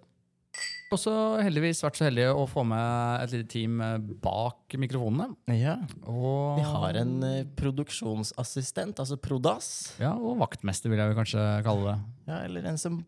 Også 0.93 1.11
heldigvis 1.41 1.79
vært 1.81 1.97
så 1.97 2.05
heldige 2.05 2.33
å 2.37 2.43
få 2.45 2.61
med 2.69 3.23
et 3.23 3.31
lite 3.33 3.47
team 3.49 3.79
eh, 3.81 3.95
bak 4.21 4.75
mikrofonene. 4.77 5.31
Ja. 5.57 5.79
Og, 6.05 6.59
Vi 6.59 6.65
har 6.69 6.99
en 7.01 7.15
eh, 7.25 7.39
produksjonsassistent, 7.57 8.99
altså 9.01 9.17
Prodas. 9.17 9.71
Ja, 10.01 10.11
og 10.13 10.37
vaktmester, 10.43 10.91
vil 10.93 11.01
jeg 11.01 11.09
vel 11.13 11.17
kanskje 11.17 11.47
kalle 11.65 11.87
det. 11.93 11.97
Ja, 12.29 12.37
eller 12.45 12.69
en 12.69 12.77
som 12.81 12.99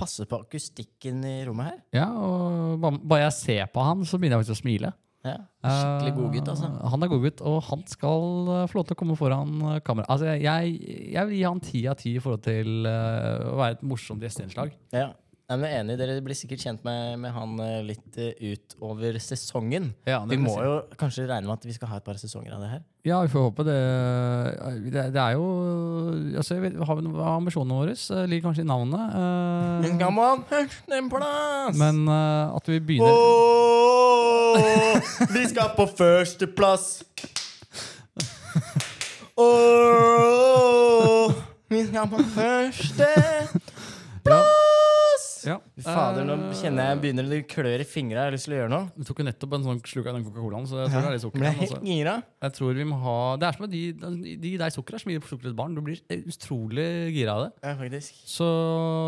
passer 0.00 0.26
på 0.26 0.40
akustikken 0.42 1.20
i 1.28 1.36
rommet 1.46 1.68
her. 1.70 1.80
Ja, 2.00 2.08
og 2.16 2.80
Bare 3.04 3.26
jeg 3.28 3.36
ser 3.36 3.66
på 3.76 3.84
han, 3.86 4.02
så 4.08 4.18
begynner 4.18 4.40
jeg 4.40 4.46
faktisk 4.46 4.56
å 4.58 4.62
smile. 4.64 4.94
Ja. 5.24 5.38
Skikkelig 5.64 6.14
godgutt, 6.18 6.48
altså. 6.52 6.68
Uh, 6.68 6.86
Han 6.92 7.04
er 7.04 7.08
godgutt, 7.08 7.42
og 7.48 7.62
han 7.70 7.84
skal 7.88 8.26
uh, 8.50 8.64
få 8.68 8.78
lov 8.78 8.86
til 8.88 8.96
å 8.96 9.00
komme 9.00 9.16
foran 9.16 9.54
eh, 9.70 9.78
kamera. 9.84 10.08
Altså, 10.12 10.34
jeg, 10.36 10.74
jeg 11.14 11.30
vil 11.30 11.38
gi 11.38 11.44
han 11.46 11.62
ti 11.64 11.84
av 11.88 11.96
ti 12.00 12.12
i 12.18 12.22
forhold 12.22 12.44
til 12.44 12.84
å 12.84 13.56
være 13.60 13.78
et 13.78 13.86
morsomt 13.88 14.24
gjesteinnslag. 14.24 14.74
Ja. 14.92 15.08
Nei, 15.44 15.58
men 15.60 15.68
jeg 15.68 15.76
er 15.76 15.82
enig, 15.82 15.94
Dere 16.00 16.22
blir 16.24 16.36
sikkert 16.38 16.62
kjent 16.64 16.84
med, 16.86 17.18
med 17.20 17.34
han 17.36 17.50
eh, 17.60 17.82
litt 17.84 18.16
eh, 18.16 18.32
utover 18.54 19.18
sesongen. 19.20 19.90
Ja, 20.08 20.22
Vi 20.24 20.38
må 20.40 20.54
jo 20.64 20.78
kanskje 20.96 21.26
regne 21.28 21.44
med 21.50 21.58
at 21.58 21.66
vi 21.68 21.74
skal 21.76 21.90
ha 21.90 21.98
et 22.00 22.06
par 22.06 22.16
sesonger 22.16 22.54
av 22.56 22.62
det 22.64 22.70
her. 22.70 22.80
Ja, 23.04 23.18
vi 23.20 23.28
får 23.28 23.44
håpe 23.50 23.66
det. 23.68 23.76
Det, 24.88 25.02
det 25.12 25.20
er 25.20 25.36
jo 25.36 25.44
altså, 26.40 26.56
vet, 26.62 26.78
Har 26.80 26.96
ambisjonene 27.34 27.76
våre? 27.76 27.92
Ligger 28.30 28.46
kanskje 28.48 28.64
i 28.64 28.70
navnet. 28.72 29.04
eh, 29.84 29.98
Come 30.00 30.24
on, 30.24 30.40
plass? 31.12 31.76
men 31.76 32.08
uh, 32.08 32.56
at 32.56 32.64
vi 32.72 32.80
begynner 32.80 33.12
Åh, 33.12 34.96
vi 35.36 35.44
skal 35.52 35.76
på 35.76 35.84
førsteplass! 35.92 37.04
Åh, 39.36 41.32
vi 41.68 41.84
skal 41.90 42.08
på 42.08 42.18
førsteplass! 42.32 43.52
ja. 44.24 44.63
Fy 45.44 45.84
Fader, 45.84 46.24
nå 46.26 46.34
Eh, 46.34 46.54
kjenner 46.58 46.90
jeg 46.90 47.00
begynner 47.02 47.28
det 47.30 47.40
klør 47.50 47.82
i 47.82 47.86
fingra. 47.88 48.24
Jeg 48.24 48.30
har 48.30 48.34
lyst 48.34 48.48
til 48.48 48.54
å 48.54 48.58
gjøre 48.62 48.72
noe. 48.72 48.88
Du 48.96 49.04
tok 49.08 49.20
jo 49.20 49.26
nettopp 49.28 49.56
en 49.58 49.66
sånn 49.68 49.80
sluk 49.84 50.08
av 50.10 50.16
den 50.16 50.24
Coca-Colaen, 50.26 50.66
så 50.70 50.80
jeg 50.82 50.92
tror 50.92 51.04
det 51.04 51.08
er 51.10 51.16
litt 51.16 51.24
sukker. 51.24 51.44
Igjen, 51.44 51.58
helt 51.60 51.74
Altså. 51.74 52.16
Jeg 52.44 52.54
tror 52.58 52.74
vi 52.78 52.86
må 52.88 52.98
ha 53.04 53.16
Det 53.40 53.46
er 53.48 53.56
som 53.58 53.66
at 53.66 53.72
de, 53.74 53.82
de 53.92 54.36
de 54.44 54.52
der 54.60 54.74
sukker, 54.74 54.94
er 54.94 55.02
som 55.04 55.12
gir 55.12 55.20
sukker 55.20 55.48
til 55.48 55.56
barn. 55.58 55.74
Du 55.74 55.82
blir 55.84 56.00
utrolig 56.10 56.88
gira 57.14 57.36
av 57.36 57.42
det. 57.46 57.50
Ja, 57.62 57.74
faktisk. 57.78 58.22
Så 58.28 58.48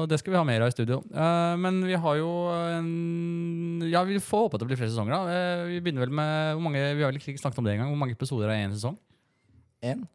det 0.08 0.18
skal 0.20 0.32
vi 0.32 0.40
ha 0.40 0.44
mer 0.44 0.64
av 0.64 0.72
i 0.72 0.76
studio. 0.76 1.02
Uh, 1.12 1.54
men 1.60 1.82
vi 1.86 1.94
har 1.94 2.16
jo 2.20 2.30
en 2.54 3.82
Ja, 3.90 4.02
vi 4.04 4.18
får 4.18 4.46
håpe 4.46 4.56
at 4.56 4.64
det 4.64 4.70
blir 4.72 4.80
flere 4.80 4.92
sesonger. 4.92 5.12
da 5.12 5.22
Uh, 5.26 5.66
Vi 5.70 5.80
begynner 5.80 6.06
vel 6.06 6.14
med 6.14 6.54
hvor 6.54 6.62
mange, 6.62 6.82
Vi 6.96 7.02
har 7.02 7.12
vel 7.12 7.20
ikke 7.20 7.38
snakket 7.38 7.58
om 7.58 7.64
det 7.64 7.74
engang. 7.76 7.90
Hvor 7.92 8.02
mange 8.02 8.16
episoder 8.16 8.48
er 8.48 8.60
i 8.62 8.66
én 8.66 8.74
sesong? 8.74 8.96
En. 9.82 10.06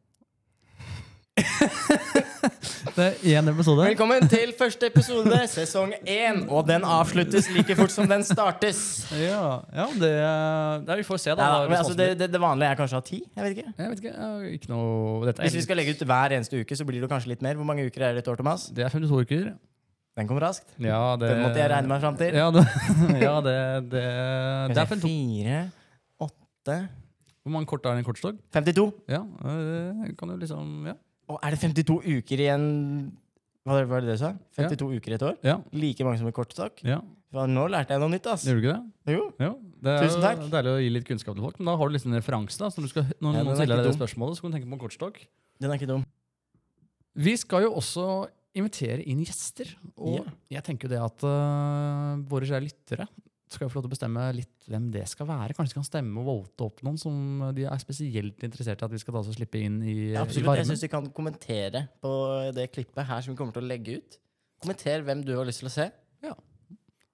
Det 2.95 3.03
er 3.05 3.39
én 3.39 3.50
episode. 3.51 3.85
Velkommen 3.85 4.25
til 4.29 4.51
første 4.59 4.89
episode, 4.91 5.38
sesong 5.47 5.93
én. 6.03 6.41
Og 6.51 6.65
den 6.67 6.83
avsluttes 6.83 7.47
like 7.55 7.75
fort 7.79 7.93
som 7.93 8.09
den 8.09 8.23
startes. 8.27 8.81
Ja, 9.15 9.61
ja 9.71 9.88
det, 10.01 10.11
det 10.88 10.97
Vi 11.00 11.05
får 11.07 11.21
se, 11.23 11.35
da. 11.38 11.47
Ja, 11.47 11.77
altså, 11.79 11.95
det, 11.97 12.09
det, 12.19 12.27
det 12.33 12.41
vanlige 12.41 12.73
er 12.73 12.79
kanskje 12.79 12.97
å 12.97 13.01
ha 13.01 13.07
ti. 13.07 13.21
Jeg 13.23 13.45
vet 13.45 13.57
ikke. 13.57 13.73
Jeg 13.77 13.93
vet 13.93 14.03
ikke. 14.03 14.13
jeg 14.15 14.55
Ikke 14.59 14.71
noe 14.73 15.35
Hvis 15.39 15.59
vi 15.61 15.65
skal 15.67 15.79
legge 15.79 15.95
ut 15.95 16.07
hver 16.11 16.35
eneste 16.38 16.61
uke, 16.61 16.77
så 16.77 16.88
blir 16.88 17.03
det 17.03 17.11
kanskje 17.11 17.31
litt 17.33 17.45
mer. 17.45 17.59
Hvor 17.59 17.69
mange 17.69 17.85
uker 17.88 18.07
er 18.09 18.17
det 18.17 18.25
et 18.25 18.31
år, 18.31 18.39
Thomas? 18.41 18.67
Det 18.75 18.83
er 18.85 18.91
52 18.91 19.21
uker. 19.23 19.53
Den 20.19 20.27
kom 20.27 20.41
raskt. 20.43 20.73
Ja, 20.83 21.15
det, 21.15 21.29
Den 21.31 21.45
måtte 21.45 21.61
jeg 21.61 21.71
regne 21.71 21.88
meg 21.93 22.01
fram 22.03 22.17
til. 22.19 22.35
Ja, 22.35 22.50
det, 22.51 22.65
ja, 23.27 23.38
det, 23.45 23.55
det, 23.93 24.01
det 24.01 24.03
er 24.03 24.89
Skal 24.89 24.97
vi 24.97 25.05
52. 25.05 25.07
Fire, 25.07 25.61
åtte 26.27 26.75
Hvor 27.39 27.55
mange 27.55 27.71
kort 27.71 27.88
er 27.88 27.95
det 27.95 28.01
i 28.01 28.03
en 28.03 28.09
kortstokk? 28.09 28.43
52. 28.51 28.89
Ja, 29.15 29.23
det 30.03 30.17
kan 30.19 30.35
jo 30.35 30.38
liksom 30.41 30.91
Ja. 30.91 30.97
Og 31.31 31.39
er 31.41 31.55
det 31.55 31.59
52 31.63 31.97
uker 32.19 32.43
igjen 32.45 32.65
Hva 33.67 33.79
var 33.88 34.01
det 34.03 34.15
du 34.15 34.21
sa? 34.21 34.33
52 34.57 34.91
uker 34.97 35.13
i 35.13 35.17
et 35.19 35.25
år? 35.27 35.35
ja, 35.45 35.57
Like 35.73 36.05
mange 36.07 36.19
som 36.21 36.29
i 36.29 36.35
kortstokk? 36.35 36.83
ja. 36.88 37.00
Nå 37.31 37.61
lærte 37.71 37.93
jeg 37.95 38.01
noe 38.03 38.11
nytt, 38.11 38.25
ass. 38.27 38.43
Gjør 38.43 38.57
du 38.57 38.65
ikke 38.65 38.73
det? 38.75 39.13
Jo. 39.15 39.21
jo. 39.39 39.51
det 39.85 39.91
er 39.93 40.01
Tusen 40.03 40.19
takk. 40.25 40.41
deilig 40.51 40.71
å 40.73 40.79
gi 40.83 40.89
litt 40.91 41.05
kunnskap 41.07 41.38
til 41.38 41.45
folk. 41.45 41.59
Men 41.61 41.69
da 41.69 41.75
har 41.79 41.88
du 41.88 41.93
liksom 41.95 42.11
en 42.11 42.17
referanse. 42.19 42.57
da 42.59 42.67
så 42.73 42.83
du 42.83 42.89
skal, 42.91 43.05
Når 43.23 43.38
Ja, 43.38 43.43
noen 43.45 43.53
er 43.53 43.59
stiller 43.61 43.79
deg 43.79 43.88
det 43.88 43.93
spørsmålet, 43.95 44.35
så 44.35 44.41
kan 44.43 44.51
du 44.51 44.57
tenke 44.57 44.67
på 44.67 44.75
en 44.75 44.81
kortstokk. 44.81 45.21
Den 45.63 45.71
er 45.71 45.79
ikke 45.79 45.88
dum. 45.93 46.03
Vi 47.15 47.38
skal 47.39 47.63
jo 47.63 47.71
også 47.79 48.07
invitere 48.59 49.00
inn 49.07 49.23
gjester. 49.23 49.71
Og 49.95 50.17
Ja. 50.25 50.33
jeg 50.57 50.63
tenker 50.67 50.89
jo 50.89 50.91
det 50.91 51.00
at 51.05 51.23
uh, 51.23 52.19
våre 52.27 52.50
kjære 52.51 52.65
lyttere 52.67 53.07
skal 53.55 53.65
jo 53.67 53.72
få 53.74 53.79
lov 53.79 53.86
til 53.86 53.91
å 53.91 53.96
bestemme 53.96 54.25
litt 54.38 54.67
hvem 54.72 54.89
det 54.93 55.03
skal 55.12 55.27
være. 55.29 55.55
Kanskje 55.58 55.74
de 55.75 55.79
kan 55.79 55.88
stemme 55.88 56.22
og 56.24 56.27
vote 56.29 56.67
opp 56.70 56.84
noen 56.88 57.00
som 57.01 57.15
de 57.55 57.65
er 57.67 57.81
spesielt 57.84 58.43
interessert 58.48 58.81
i 58.84 58.88
at 58.88 58.93
vi 58.96 59.01
skal 59.01 59.15
da 59.17 59.24
også 59.24 59.36
slippe 59.38 59.62
inn 59.62 59.79
i, 59.84 59.96
Ja, 60.13 60.24
i 60.25 60.43
varmen. 60.46 60.62
Jeg 60.63 60.72
syns 60.72 60.86
vi 60.88 60.91
kan 60.93 61.10
kommentere 61.15 61.86
på 62.03 62.12
det 62.55 62.70
klippet 62.75 63.08
her 63.10 63.22
som 63.25 63.34
vi 63.34 63.39
kommer 63.41 63.55
til 63.58 63.65
å 63.65 63.72
legge 63.72 64.00
ut. 64.01 64.20
Kommenter 64.62 65.03
hvem 65.08 65.24
du 65.25 65.36
har 65.38 65.48
lyst 65.50 65.63
til 65.63 65.72
å 65.72 65.74
se. 65.74 65.89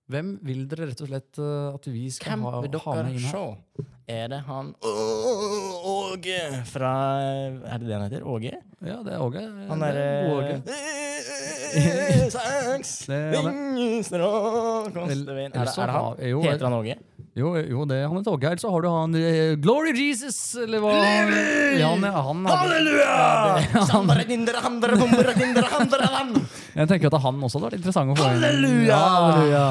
Hvem 0.08 0.38
vil 0.48 0.62
dere 0.72 0.86
rett 0.88 1.02
og 1.04 1.10
slett 1.10 1.40
øh, 1.44 1.74
at 1.76 1.88
vi 1.92 2.06
skal 2.16 2.38
Hvem 2.38 2.44
ha, 2.48 2.60
vil 2.64 2.78
ha 2.80 2.94
med 3.02 3.18
inn 3.18 3.26
her? 3.28 3.34
se? 3.36 3.86
Er 4.08 4.30
det 4.32 4.38
han 4.48 4.70
Åge 4.88 6.38
fra 6.72 6.92
Er 7.20 7.82
det 7.82 7.90
det 7.90 7.98
han 7.98 8.06
heter? 8.06 8.24
Åge? 8.24 8.54
Ja, 8.88 9.02
det 9.04 9.18
er 9.18 9.26
Åge. 9.26 9.44
Han 9.68 9.84
er 9.84 10.00
Åge. 10.32 10.62
Det 13.08 13.18
er 13.18 13.44
kostevind. 14.96 15.54
Er, 15.54 15.66
det- 15.66 15.78
er 15.78 15.88
det 15.88 15.94
han? 15.94 16.18
Heter 16.44 16.66
han 16.68 16.76
Åge? 16.80 16.96
Jo, 17.38 17.52
jo, 17.62 17.84
det 17.86 18.00
han 18.02 18.16
heter 18.18 18.34
Åge 18.34 18.50
her. 18.50 18.58
Så 18.62 18.72
har 18.74 18.82
du 18.82 18.88
han 18.90 19.14
eh, 19.20 19.56
Glory 19.62 19.94
Jesus, 19.94 20.38
eller 20.64 20.82
hva? 20.82 20.94
Ja, 21.78 21.92
han, 21.94 22.04
han 22.04 22.46
hadde- 22.50 22.58
Halleluja! 22.58 23.86
Sandra, 23.92 24.24
dindra, 24.26 24.64
handra, 24.66 24.96
bombra, 24.98 25.34
dindra, 25.38 25.68
handra, 25.76 26.10
vann. 26.16 26.34
Jeg 26.78 26.90
tenker 26.90 27.14
at 27.14 27.22
han 27.28 27.42
også 27.46 27.60
hadde 27.62 27.70
vært 27.70 27.80
interessant 27.82 28.14
å 28.14 28.18
få 28.18 28.26
inn. 28.26 28.42
Halleluja! 28.42 28.88
Ja, 28.90 29.04
halleluja. 29.14 29.66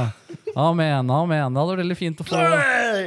Amen, 0.57 1.11
amen. 1.13 1.53
Det 1.53 1.61
hadde 1.61 1.73
vært 1.75 1.83
veldig 1.83 1.97
fint 1.99 2.21
å 2.23 2.25
få 2.25 2.39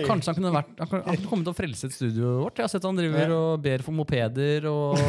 Kanskje 0.06 0.30
han 0.30 0.36
kunne 0.38 0.52
vært 0.54 0.68
Han 0.84 0.90
kunne- 0.92 1.16
kommet 1.30 1.48
til 1.48 1.54
å 1.54 1.58
frelse 1.58 1.88
et 1.90 1.96
studio 1.96 2.34
vårt. 2.44 2.60
Jeg 2.60 2.68
har 2.68 2.70
sett 2.70 2.84
han 2.86 2.96
driver 3.00 3.32
og 3.34 3.64
ber 3.64 3.82
for 3.82 3.92
mopeder 3.98 4.68
og 4.70 5.00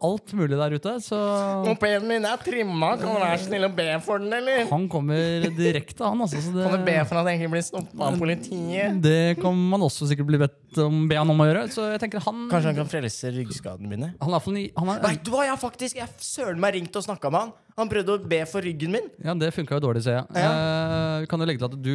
alt 0.10 0.34
mulig 0.36 0.58
der 0.60 0.76
ute. 0.76 0.92
Så 1.00 1.16
Mopeden 1.64 2.04
min 2.10 2.26
er 2.28 2.36
trimma. 2.44 2.92
Kan 3.00 3.14
du 3.16 3.20
være 3.22 3.38
snill 3.40 3.64
og 3.64 3.74
be 3.78 3.88
for 4.04 4.20
den, 4.20 4.28
eller? 4.36 4.66
han 4.68 4.84
kommer 4.92 5.48
direkte, 5.56 6.04
han. 6.04 6.20
Altså, 6.20 6.42
så 6.44 6.52
Kan 6.52 6.76
du 6.76 6.84
be 6.84 6.98
det, 6.98 7.06
for 7.08 7.22
at 7.22 7.30
jeg 7.32 7.40
ikke 7.40 7.52
blir 7.56 7.64
stoppa 7.64 8.10
av 8.10 8.20
politiet? 8.20 9.00
det 9.00 9.38
kan 9.40 9.56
man 9.72 9.80
også 9.88 10.10
sikkert 10.10 10.28
bli 10.28 10.42
bedt 10.44 10.78
om 10.84 11.08
be 11.08 11.16
han 11.16 11.32
om 11.32 11.40
å 11.40 11.48
gjøre. 11.48 11.64
Så 11.72 11.88
jeg 11.94 12.04
tenker 12.04 12.20
han 12.28 12.44
Kanskje 12.52 12.74
han 12.74 12.80
kan 12.82 12.92
frelse 12.92 13.32
ryggskadene 13.40 13.88
mine? 13.88 14.12
Han 14.20 14.36
er, 14.36 14.70
han 14.76 14.92
er, 14.92 15.02
Vet 15.08 15.24
du 15.24 15.32
hva, 15.32 15.46
jeg 15.48 15.54
har 15.56 15.60
faktisk 15.64 15.96
Jeg 15.96 16.12
søren 16.20 16.60
meg 16.60 16.76
ringt 16.76 17.00
og 17.00 17.08
snakka 17.08 17.32
med 17.32 17.40
han. 17.46 17.56
Han 17.80 17.88
prøvde 17.90 18.14
å 18.18 18.22
be 18.28 18.40
for 18.50 18.60
ryggen 18.66 18.92
min. 18.94 19.06
Ja, 19.24 19.32
det 19.40 19.50
funka 19.56 19.78
jo 19.78 19.82
dårlig, 19.88 20.02
ser 20.04 20.18
jeg. 20.20 20.26
Eh, 20.36 21.26
kan 21.30 21.40
du 21.40 21.46
legge 21.48 21.62
til 21.62 21.70
at 21.70 21.76
du 21.80 21.94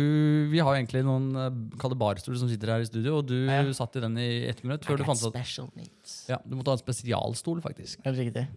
Vi 0.52 0.60
har 0.60 0.74
jo 0.74 0.80
egentlig 0.82 1.04
noen 1.06 1.32
kall 1.82 1.94
barstoler 2.00 2.40
som 2.42 2.50
sitter 2.52 2.74
her 2.74 2.82
i 2.84 2.90
studio, 2.90 3.20
og 3.22 3.28
du 3.30 3.38
Ja. 3.46 3.62
satt 3.78 3.96
i 3.96 4.04
den 4.04 4.18
i 4.18 4.48
ett 4.50 4.64
minutt 4.66 4.84
før 4.86 4.98
du 4.98 5.04
fant 5.06 5.22
at 5.22 5.34
special 5.34 5.70
needs. 5.78 6.26
ja, 6.28 6.40
du 6.46 6.56
måtte 6.58 6.74
ha 6.74 6.78
en 6.80 6.84
spesialstol, 6.84 7.62
faktisk. 7.62 8.02
Helt 8.04 8.18
riktig. 8.18 8.48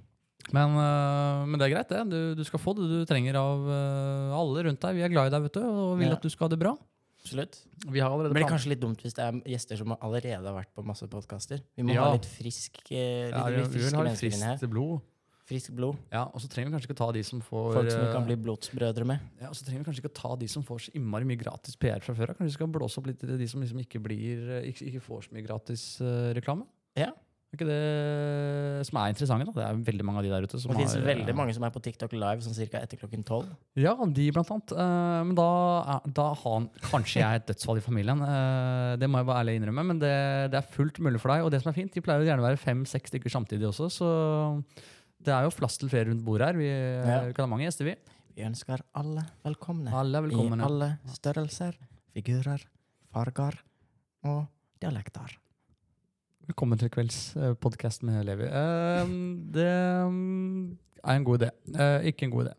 Men, 0.55 0.71
uh, 0.79 1.45
men 1.45 1.59
det 1.61 1.67
er 1.69 1.75
greit, 1.75 1.89
det. 1.93 2.09
Du, 2.09 2.35
du 2.39 2.45
skal 2.47 2.59
få 2.63 2.73
det 2.79 2.87
du 2.89 3.05
trenger 3.05 3.37
av 3.37 3.67
uh, 3.69 4.39
alle 4.39 4.65
rundt 4.65 4.81
deg. 4.81 4.95
Vi 4.97 5.03
er 5.05 5.11
glad 5.13 5.29
i 5.29 5.35
deg, 5.35 5.43
vet 5.45 5.59
du, 5.59 5.65
og 5.67 5.99
vil 5.99 6.09
Ja. 6.09 6.15
at 6.17 6.23
du 6.25 6.31
skal 6.33 6.47
ha 6.49 6.55
det 6.55 6.59
bra. 6.63 6.73
Absolutt. 7.21 7.59
Vi 7.91 8.01
har 8.01 8.09
allerede 8.09 8.33
Det 8.33 8.39
blir 8.39 8.49
kanskje 8.49 8.71
litt 8.73 8.81
dumt 8.81 9.03
hvis 9.03 9.13
det 9.19 9.25
er 9.27 9.33
gjester 9.53 9.77
som 9.77 9.93
allerede 10.01 10.47
har 10.47 10.55
vært 10.57 10.71
på 10.75 10.85
masse 10.87 11.05
podkaster. 11.11 11.61
Vi 11.77 11.83
må 11.85 11.93
Ja. 11.93 12.05
ha 12.07 12.13
litt 12.15 12.25
frisk 12.25 12.79
litt, 12.89 13.35
ja, 13.35 13.49
litt, 13.49 13.69
friske 13.69 13.93
mennesker 13.99 14.33
inni 14.33 14.47
her. 14.47 14.67
blod. 14.71 15.01
Friskt 15.49 15.73
blod. 15.73 15.97
Ja, 16.13 16.27
Og 16.29 16.43
så 16.43 16.49
trenger 16.51 16.69
vi 16.69 16.77
kanskje 16.77 16.91
ikke 16.91 16.99
ta 17.01 17.09
de 17.17 17.23
som 17.25 17.41
får 17.45 17.71
Folk 17.79 17.93
som 17.93 18.03
vi 18.03 18.11
kan 18.13 18.21
eh, 18.21 18.27
bli 18.29 18.37
blodsbrødre 18.45 19.07
med. 19.09 19.23
Ja, 19.41 19.49
og 19.49 19.57
så 19.57 19.65
trenger 19.65 19.81
vi 19.81 19.89
kanskje 19.89 20.03
ikke 20.05 20.17
ta 20.19 20.35
de 20.37 20.49
som 20.53 20.67
får 20.67 20.83
så 20.87 20.93
innmari 20.99 21.29
mye 21.29 21.41
gratis 21.41 21.79
PR 21.81 22.05
fra 22.05 22.17
før 22.19 22.35
av. 22.35 22.37
Kanskje 22.37 22.53
vi 22.53 22.59
skal 22.59 22.75
blåse 22.75 23.01
opp 23.01 23.09
litt 23.09 23.23
til 23.23 23.33
de 23.41 23.49
som 23.49 23.65
liksom 23.65 23.81
ikke, 23.81 24.03
blir, 24.05 24.43
eh, 24.59 24.69
ikke, 24.69 24.91
ikke 24.91 25.07
får 25.07 25.25
så 25.25 25.33
mye 25.37 25.47
gratis 25.47 25.87
uh, 26.05 26.35
reklame. 26.37 26.69
Ja. 26.99 27.15
Er 27.49 27.57
ikke 27.57 27.65
det 27.71 28.85
som 28.85 28.99
er 29.01 29.15
interessante? 29.15 29.47
da? 29.49 29.55
Det 29.57 29.65
er 29.65 29.79
veldig 29.87 30.05
mange 30.05 30.21
av 30.21 30.27
de 30.27 30.33
der 30.35 30.45
ute. 30.45 30.59
Som 30.61 30.75
Det 30.75 30.83
fins 30.83 30.99
har, 30.99 31.07
veldig 31.07 31.35
mange 31.39 31.55
som 31.57 31.65
er 31.65 31.73
på 31.73 31.81
TikTok 31.81 32.13
live 32.13 32.45
sånn 32.45 32.59
cirka 32.59 32.83
etter 32.85 33.01
klokken 33.01 33.25
tolv. 33.25 33.49
Ja, 33.81 33.95
de 33.97 34.27
blant 34.37 34.53
annet. 34.53 34.75
Uh, 34.77 35.23
men 35.31 35.33
da, 35.39 35.49
da 36.13 36.27
har 36.43 36.69
kanskje 36.91 37.23
jeg 37.23 37.41
et 37.41 37.49
dødsfall 37.49 37.81
i 37.81 37.87
familien. 37.89 38.21
Uh, 38.21 39.01
det 39.01 39.09
må 39.09 39.23
jeg 39.23 39.31
bare 39.33 39.47
ærlig 39.47 39.57
innrømme, 39.63 39.87
men 39.95 40.05
det, 40.05 40.13
det 40.53 40.61
er 40.61 40.71
fullt 40.77 41.01
mulig 41.01 41.25
for 41.25 41.33
deg. 41.33 41.47
Og 41.47 41.57
det 41.57 41.63
som 41.65 41.73
er 41.73 41.79
fint, 41.81 41.97
de 41.97 42.05
pleier 42.05 42.21
jo 42.21 42.29
gjerne 42.29 42.45
å 42.45 42.51
være 42.51 42.61
fem-seks 42.61 43.15
stykker 43.15 43.33
samtidig 43.33 43.71
også, 43.73 43.89
så 43.97 44.13
det 45.25 45.35
er 45.35 45.47
jo 45.47 45.55
plass 45.57 45.79
til 45.81 45.91
flere 45.91 46.11
rundt 46.11 46.25
bordet 46.25 46.47
her. 46.49 46.59
Vi 46.59 46.69
Ja. 46.69 47.33
kan 47.33 47.45
ha 47.45 47.51
mange 47.51 47.67
gjester, 47.67 47.85
vi. 47.85 47.97
Vi 48.37 48.43
ønsker 48.47 48.81
alle 48.95 49.25
velkomne. 49.45 49.93
Alle 49.93 50.23
velkomne. 50.23 50.61
I 50.63 50.65
alle 50.65 50.99
størrelser, 51.07 51.75
figurer, 52.15 52.63
farger 53.13 53.59
og 54.25 54.47
dialekter. 54.81 55.37
Velkommen 56.47 56.79
til 56.79 56.89
kvelds 56.89 57.37
uh, 57.37 57.55
podkast 57.55 58.03
med 58.03 58.25
Levi. 58.25 58.45
Eh, 58.45 59.11
det 59.53 59.69
mm, 60.09 60.79
er 61.05 61.19
en 61.19 61.25
god 61.25 61.43
idé. 61.43 61.51
Eh, 61.75 62.07
ikke 62.09 62.25
en 62.25 62.31
god 62.31 62.47
idé. 62.47 62.55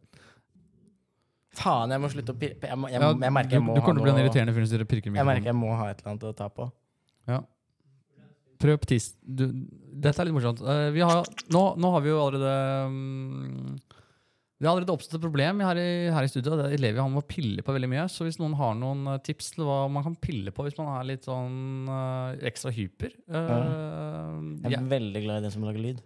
Faen, 1.57 1.89
jeg 1.91 1.99
må 2.03 2.09
slutte 2.11 2.35
å 2.35 2.37
pirke. 2.37 2.67
Jeg, 2.67 2.77
jeg, 2.93 3.01
jeg 3.01 3.33
merker 3.33 3.55
jeg 3.57 3.63
du, 3.63 3.65
må 3.65 3.73
du 3.73 3.81
ha 3.81 3.85
kommer 3.87 4.03
til 4.03 4.03
å 4.03 4.11
bli 4.11 4.13
en 4.13 4.21
irriterende 4.27 4.53
fyr 4.53 4.67
hvis 4.67 4.75
og 4.77 4.91
pirker 4.91 5.09
mye. 5.09 5.17
Jeg 5.23 5.29
merker 5.31 5.49
jeg 5.49 5.57
må 5.57 5.71
ha 5.79 5.89
et 5.89 6.03
eller 6.03 6.11
annet 6.13 6.27
å 6.29 6.35
ta 6.37 6.49
på. 6.53 6.69
Ja. 7.31 7.41
Prøv 8.59 8.81
på 8.81 8.89
tis. 8.91 9.13
Du, 9.23 9.45
dette 9.47 10.19
er 10.19 10.27
litt 10.27 10.35
morsomt. 10.35 10.59
Uh, 10.65 10.89
vi 10.91 11.03
har, 11.05 11.23
nå, 11.53 11.61
nå 11.79 11.93
har 11.93 12.03
vi 12.03 12.11
jo 12.11 12.19
allerede 12.19 12.55
um, 12.91 13.77
Det 14.59 14.67
har 14.67 14.73
allerede 14.73 14.95
oppstått 14.97 15.15
et 15.15 15.23
problem 15.23 15.61
her 15.63 15.79
i, 15.79 15.91
her 16.11 16.27
i 16.27 16.31
studio. 16.31 16.57
Det 16.59 16.65
er 16.67 16.81
Levi 16.83 16.99
han 16.99 17.13
må 17.13 17.23
pille 17.23 17.63
på 17.63 17.75
veldig 17.75 17.89
mye. 17.91 18.03
Så 18.11 18.27
hvis 18.27 18.39
noen 18.41 18.57
har 18.59 18.75
noen 18.75 19.13
eh, 19.13 19.21
tips 19.23 19.53
til 19.55 19.63
hva 19.67 19.79
man 19.91 20.03
kan 20.03 20.17
pille 20.19 20.51
på 20.51 20.65
hvis 20.65 20.75
man 20.79 20.91
er 20.97 21.07
litt 21.07 21.29
sånn 21.29 21.87
uh, 21.87 22.35
ekstra 22.49 22.73
hyper 22.75 23.13
ja. 23.31 23.43
Jeg 23.45 24.73
ja, 24.75 24.81
er 24.81 24.89
veldig 24.91 25.21
glad 25.23 25.39
i 25.39 25.45
den 25.47 25.55
som 25.55 25.63
lager 25.63 25.85
lyd. 25.85 26.01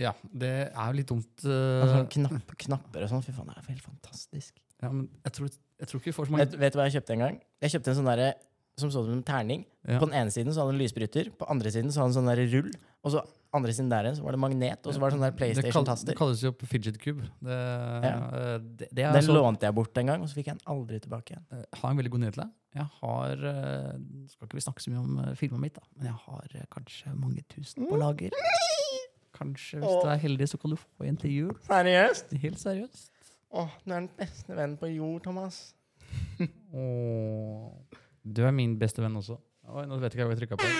ja, 0.00 0.12
det 0.28 0.52
er 0.66 0.90
jo 0.90 0.98
litt 0.98 1.08
dumt. 1.08 1.46
Altså, 1.46 2.02
knapp, 2.18 2.52
knapper 2.66 3.06
og 3.06 3.14
sånn. 3.14 3.24
Fy 3.24 3.32
faen, 3.38 3.48
det 3.48 3.62
er 3.62 3.70
helt 3.72 3.88
fantastisk. 3.88 4.52
ja, 4.84 4.92
men 4.92 5.08
jeg 5.24 5.38
tror, 5.38 5.56
jeg 5.80 5.88
tror 5.88 6.02
ikke 6.02 6.12
vi 6.12 6.18
får 6.18 6.28
så 6.28 6.36
mange 6.36 6.44
Vet, 6.44 6.58
vet 6.60 6.76
du 6.76 6.78
hva 6.82 6.90
jeg 6.90 6.98
kjøpte 6.98 7.16
en 7.16 7.24
gang? 7.24 7.40
Jeg 7.64 7.72
kjøpte 7.72 7.94
en 7.94 7.98
sånn 8.02 8.12
derre 8.12 8.28
som 8.76 8.90
så 8.92 9.00
ut 9.00 9.08
som 9.08 9.16
en 9.16 9.22
terning. 9.24 9.62
Ja. 9.88 9.96
På 10.02 10.06
den 10.10 10.16
ene 10.18 10.32
siden 10.34 10.52
så 10.52 10.60
hadde 10.64 10.74
den 10.74 10.82
lysbryter, 10.82 11.30
på 11.38 11.46
andre 11.48 11.70
siden 11.72 11.88
så 11.94 12.02
hadde 12.02 12.12
den 12.12 12.16
sånn 12.18 12.28
der 12.28 12.42
rull. 12.52 12.70
Og 13.06 13.14
så 13.14 13.22
andre 13.56 13.72
siden 13.72 13.88
der 13.88 14.08
så 14.12 14.24
var 14.26 14.36
det 14.36 14.40
magnet, 14.42 14.84
og 14.84 14.92
så 14.92 15.00
var 15.00 15.08
det 15.08 15.16
sånn 15.16 15.24
der 15.24 15.36
PlayStation-taster. 15.38 16.10
det 16.10 16.16
kalles 16.18 16.42
jo 16.44 16.50
fidget 16.68 16.98
cube. 17.00 17.24
Det, 17.40 17.56
ja. 18.04 18.58
det, 18.60 18.88
det 18.92 19.06
Den 19.16 19.22
så- 19.24 19.32
lånte 19.38 19.64
jeg 19.64 19.74
bort 19.78 19.96
en 19.96 20.06
gang, 20.12 20.20
og 20.20 20.28
så 20.28 20.36
fikk 20.36 20.50
jeg 20.50 20.58
den 20.58 20.66
aldri 20.74 21.00
tilbake 21.00 21.32
igjen. 21.32 21.46
Jeg 21.56 21.80
har 21.80 21.90
en 21.90 21.96
veldig 22.02 22.12
god 22.12 22.20
nyhet 22.26 22.36
til 22.36 22.42
deg. 22.44 22.52
Jeg 22.76 22.88
har 23.00 23.44
eh, 23.48 23.92
Skal 24.28 24.44
ikke 24.50 24.58
vi 24.58 24.64
snakke 24.66 24.82
så 24.84 24.90
mye 24.92 25.00
om 25.00 25.36
filmen 25.40 25.60
mitt, 25.64 25.78
da, 25.78 25.86
men 25.96 26.10
jeg 26.10 26.18
har 26.26 26.56
eh, 26.60 26.66
kanskje 26.76 27.14
mange 27.16 27.44
tusen 27.48 27.88
på 27.88 27.96
lager. 27.96 28.36
Kanskje 29.36 29.80
hvis 29.80 30.02
du 30.04 30.08
er 30.12 30.20
heldig, 30.20 30.48
så 30.52 30.60
kan 30.60 30.70
du 30.74 30.76
få 30.76 31.08
en 31.08 31.16
til 31.16 31.32
jul. 31.32 31.54
Seriøst? 31.70 32.36
Helt 32.44 32.60
seriøst. 32.60 33.10
Åh, 33.56 33.72
du 33.86 33.92
er 33.94 34.00
den 34.02 34.10
beste 34.18 34.52
vennen 34.52 34.76
på 34.76 34.90
jord, 34.92 35.22
Thomas. 35.24 35.62
Åh. 36.76 37.72
Du 38.26 38.42
er 38.42 38.54
min 38.54 38.72
beste 38.78 39.02
venn 39.04 39.14
også. 39.14 39.36
Oi, 39.70 39.84
nå 39.86 40.00
vet 40.02 40.10
jeg 40.10 40.18
ikke 40.18 40.24
hva 40.26 40.34
jeg 40.34 40.40
trykka 40.40 40.56
på. 40.58 40.70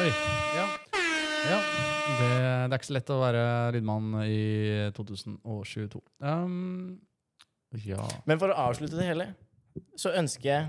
Oi, 0.00 0.08
ja. 0.56 0.64
ja. 1.46 1.58
Det, 2.08 2.30
det 2.30 2.72
er 2.72 2.74
ikke 2.74 2.88
så 2.88 2.96
lett 2.96 3.12
å 3.14 3.18
være 3.20 3.44
lydmann 3.76 4.16
i 4.24 4.40
2022. 4.96 6.02
Um, 6.26 6.96
ja 7.84 8.02
Men 8.26 8.40
for 8.40 8.50
å 8.50 8.58
avslutte 8.66 8.98
det 8.98 9.06
hele, 9.12 9.28
så 10.00 10.10
ønsker 10.18 10.50
jeg 10.50 10.68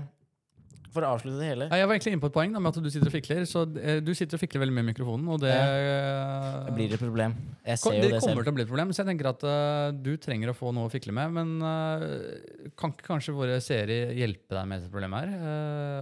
For 0.90 1.04
å 1.06 1.10
avslutte 1.14 1.38
det 1.38 1.46
hele 1.52 1.66
Nei, 1.70 1.78
Jeg 1.78 1.86
var 1.86 1.94
egentlig 1.94 2.12
inne 2.16 2.20
på 2.24 2.26
et 2.30 2.34
poeng 2.34 2.52
da, 2.52 2.58
med 2.58 2.74
at 2.74 2.82
du 2.82 2.88
sitter 2.90 3.06
og 3.06 3.14
fikler. 3.14 3.44
Så 3.46 3.60
eh, 3.78 4.00
Du 4.02 4.10
sitter 4.18 4.34
og 4.34 4.40
fikler 4.42 4.62
veldig 4.64 4.74
med 4.74 4.86
mikrofonen, 4.90 5.28
og 5.30 5.38
det 5.44 5.52
Det 5.54 6.74
blir 6.74 6.94
et 6.96 7.00
problem. 7.02 7.34
Jeg 7.64 7.78
Kom- 7.78 7.92
ser 7.92 7.98
jo 7.98 8.02
det 8.02 8.10
det 8.10 8.20
kommer 8.20 8.34
selv. 8.34 8.44
til 8.44 8.52
å 8.52 8.56
bli 8.56 8.62
et 8.64 8.70
problem, 8.72 8.90
så 8.92 9.02
jeg 9.04 9.08
tenker 9.10 9.28
at 9.30 9.44
eh, 9.46 9.92
du 10.02 10.10
trenger 10.18 10.50
å 10.50 10.56
få 10.56 10.72
noe 10.74 10.88
å 10.88 10.92
fikle 10.92 11.12
med. 11.14 11.30
Men 11.36 11.52
eh, 11.62 12.70
kan 12.76 12.90
ikke 12.94 13.06
kanskje 13.06 13.34
våre 13.36 13.60
seere 13.62 14.00
hjelpe 14.18 14.50
deg 14.56 14.66
med 14.66 14.82
dette 14.82 14.90
problemet 14.92 15.22
her? 15.22 15.30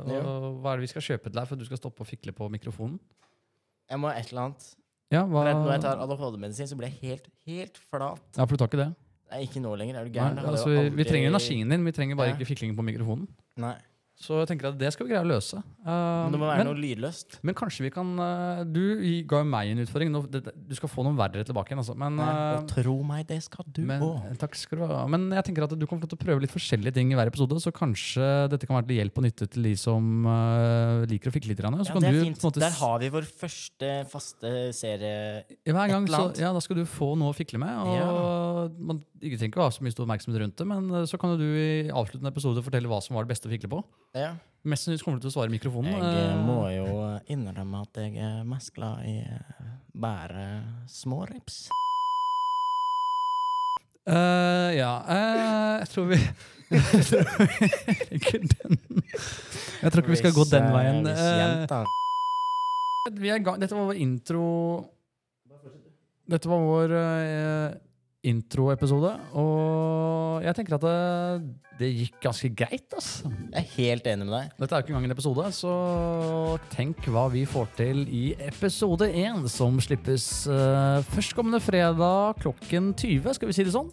Eh, 0.08 0.22
og 0.22 0.62
hva 0.62 0.72
er 0.72 0.80
det 0.80 0.86
vi 0.88 0.92
skal 0.94 1.04
kjøpe 1.10 1.28
til 1.28 1.36
deg 1.40 1.48
for 1.50 1.54
at 1.58 1.60
du 1.60 1.68
skal 1.68 1.82
stoppe 1.82 2.04
å 2.06 2.08
fikle 2.08 2.32
på 2.36 2.48
mikrofonen? 2.52 2.96
Jeg 3.88 4.00
må 4.00 4.08
ha 4.08 4.16
et 4.20 4.32
eller 4.32 4.48
annet. 4.48 4.70
Ja, 5.12 5.22
hva? 5.24 5.40
For 5.40 5.48
at 5.48 5.60
Når 5.64 5.72
jeg 5.72 5.84
tar 5.86 6.00
ADHD-medisin, 6.04 6.68
så 6.68 6.76
blir 6.76 6.88
jeg 6.92 6.98
helt, 7.04 7.28
helt 7.48 7.78
flat. 7.88 8.20
ja, 8.36 8.44
for 8.44 8.56
du 8.56 8.60
tar 8.60 8.68
ikke 8.72 8.82
det? 8.84 8.88
Nei, 9.28 9.42
ikke 9.44 9.60
nå 9.60 9.74
lenger. 9.76 9.96
Er 10.00 10.04
du 10.04 10.10
Nei, 10.10 10.16
gæren? 10.16 10.36
Det 10.36 10.44
hadde 10.44 10.56
altså, 10.56 10.68
jo 10.72 10.80
vi, 10.80 10.88
vi 10.88 11.02
aldri- 11.04 11.08
trenger 11.12 11.28
energien 11.32 11.68
din, 11.72 11.84
vi 11.84 11.92
trenger 11.92 12.16
bare 12.16 12.28
Ja. 12.32 12.36
ikke 12.36 12.48
fikling 12.48 12.72
på 12.76 12.84
mikrofonen. 12.84 13.26
Nei. 13.60 13.74
Så 14.18 14.40
jeg 14.40 14.48
tenker 14.50 14.72
at 14.72 14.78
det 14.80 14.88
skal 14.90 15.06
vi 15.06 15.12
greie 15.12 15.22
å 15.22 15.28
løse. 15.30 15.60
Uh, 15.86 16.26
Men 16.26 16.34
det 16.34 16.38
må 16.42 16.46
være 16.48 16.62
men, 16.64 16.68
noe 16.72 16.80
lydløst. 16.82 17.36
men 17.46 17.54
kanskje 17.56 17.84
vi 17.86 17.90
kan 17.94 18.08
uh, 18.18 18.64
Du 18.66 18.98
ga 19.30 19.44
jo 19.44 19.46
meg 19.46 19.70
en 19.70 19.82
utfordring. 19.84 20.10
Nå, 20.10 20.24
det, 20.26 20.40
du 20.50 20.74
skal 20.74 20.90
få 20.90 21.04
noen 21.06 21.14
verre 21.18 21.44
tilbake 21.46 21.70
igjen, 21.70 21.82
altså. 21.84 21.94
Men, 21.98 22.18
uh, 22.18 22.58
tro 22.66 22.96
meg, 23.06 23.28
det 23.28 23.38
skal 23.46 23.68
du 23.70 23.84
men, 23.86 24.02
òg. 24.02 24.26
takk 24.42 24.58
skal 24.58 24.82
du 24.82 24.84
ha. 24.90 25.04
Men 25.06 25.28
jeg 25.36 25.46
tenker 25.46 25.68
at 25.68 25.76
du 25.78 25.86
kommer 25.86 26.10
til 26.10 26.18
å 26.18 26.22
prøve 26.24 26.42
litt 26.42 26.54
forskjellige 26.54 26.96
ting 26.98 27.12
i 27.14 27.18
hver 27.18 27.30
episode, 27.30 27.60
så 27.62 27.70
kanskje 27.74 28.26
dette 28.50 28.66
kan 28.66 28.80
være 28.80 28.88
til 28.90 28.98
hjelp 28.98 29.22
og 29.22 29.26
nytte 29.28 29.48
til 29.54 29.68
de 29.68 29.76
som 29.78 30.26
eh, 30.34 31.04
liker 31.12 31.30
å 31.30 31.36
fikle 31.36 31.52
litt. 31.52 31.62
grann, 31.62 31.78
Så 31.78 31.94
Ja, 31.94 32.02
det 32.02 32.10
er 32.10 32.18
du 32.18 32.26
fint. 32.26 32.42
måte 32.48 32.64
Der 32.64 32.74
har 32.80 32.98
vi 32.98 33.12
vår 33.14 33.30
første 33.44 33.92
faste 34.10 34.52
serie. 34.74 35.44
Hver 35.62 35.94
gang 35.94 36.10
så, 36.10 36.24
ja, 36.42 36.50
da 36.56 36.64
skal 36.64 36.80
du 36.80 36.84
få 36.90 37.12
noe 37.20 37.30
å 37.30 37.38
fikle 37.38 37.62
med. 37.62 37.70
Og 37.86 38.82
man 38.90 39.00
ikke 39.22 39.38
trenger 39.38 39.54
ikke 39.54 39.62
å 39.62 39.68
ha 39.68 39.78
så 39.78 39.86
mye 39.86 39.94
stor 39.94 40.08
oppmerksomhet 40.08 40.42
rundt 40.42 40.58
det, 40.58 40.68
men 40.74 41.06
så 41.06 41.22
kan 41.22 41.36
jo 41.36 41.40
du 41.40 41.48
i 41.54 41.70
avsluttende 41.86 42.34
episode 42.34 42.66
fortelle 42.66 42.90
hva 42.90 42.98
som 43.04 43.14
var 43.14 43.26
det 43.26 43.36
beste 43.36 43.46
å 43.46 43.54
fikle 43.54 43.70
på. 43.70 43.82
Ja. 44.16 44.36
Mest 44.68 44.84
sannsynlig 44.84 45.04
kommer 45.04 45.18
du 45.18 45.26
til 45.26 45.30
å 45.30 45.34
svare 45.36 45.50
i 45.50 45.54
mikrofonen. 45.54 45.92
Jeg 45.92 46.02
eh, 46.02 46.30
eh, 46.32 46.40
må 46.44 46.60
jo 46.72 46.86
innrømme 47.30 47.82
at 47.86 48.00
jeg 48.02 48.16
er 48.20 48.40
mest 48.48 48.72
glad 48.76 49.04
i 49.06 49.18
eh, 49.22 49.66
bare 49.94 50.46
smårips. 50.90 51.68
Uh, 54.08 54.72
ja, 54.72 54.92
uh, 55.04 55.74
jeg 55.82 55.88
tror 55.92 56.06
vi 56.08 56.16
Jeg 56.68 56.80
tror 59.92 60.00
Ikke 60.00 60.12
vi 60.14 60.16
skal 60.16 60.32
gå 60.32 60.44
den 60.48 60.70
veien. 60.72 61.06
Eh, 61.12 61.16
vi 63.18 63.28
er 63.28 63.36
i 63.36 63.44
gang. 63.44 63.60
Dette 63.60 63.76
var 63.76 63.88
vår 63.88 64.00
intro 64.00 64.46
Dette 66.28 66.48
var 66.48 66.64
vår 66.64 66.92
eh, 66.96 67.76
introepisode, 68.26 69.12
og 69.38 70.42
jeg 70.42 70.56
tenker 70.58 70.74
at 70.74 70.84
det, 70.84 71.50
det 71.78 71.90
gikk 71.94 72.16
ganske 72.24 72.50
greit. 72.50 72.86
Ass. 72.98 73.22
Jeg 73.24 73.60
er 73.60 73.68
helt 73.76 74.08
enig 74.10 74.26
med 74.26 74.34
deg. 74.34 74.56
Dette 74.58 74.74
er 74.74 74.80
jo 74.80 74.86
ikke 74.86 74.94
engang 74.94 75.06
en 75.06 75.14
episode, 75.14 75.44
så 75.54 75.74
tenk 76.74 77.06
hva 77.14 77.28
vi 77.30 77.44
får 77.48 77.70
til 77.78 78.02
i 78.10 78.24
episode 78.48 79.06
én, 79.12 79.44
som 79.52 79.78
slippes 79.82 80.26
uh, 80.50 80.98
førstkommende 81.14 81.62
fredag 81.62 82.42
klokken 82.42 82.90
20, 82.98 83.38
skal 83.38 83.52
vi 83.52 83.58
si 83.58 83.68
det 83.68 83.76
sånn? 83.76 83.92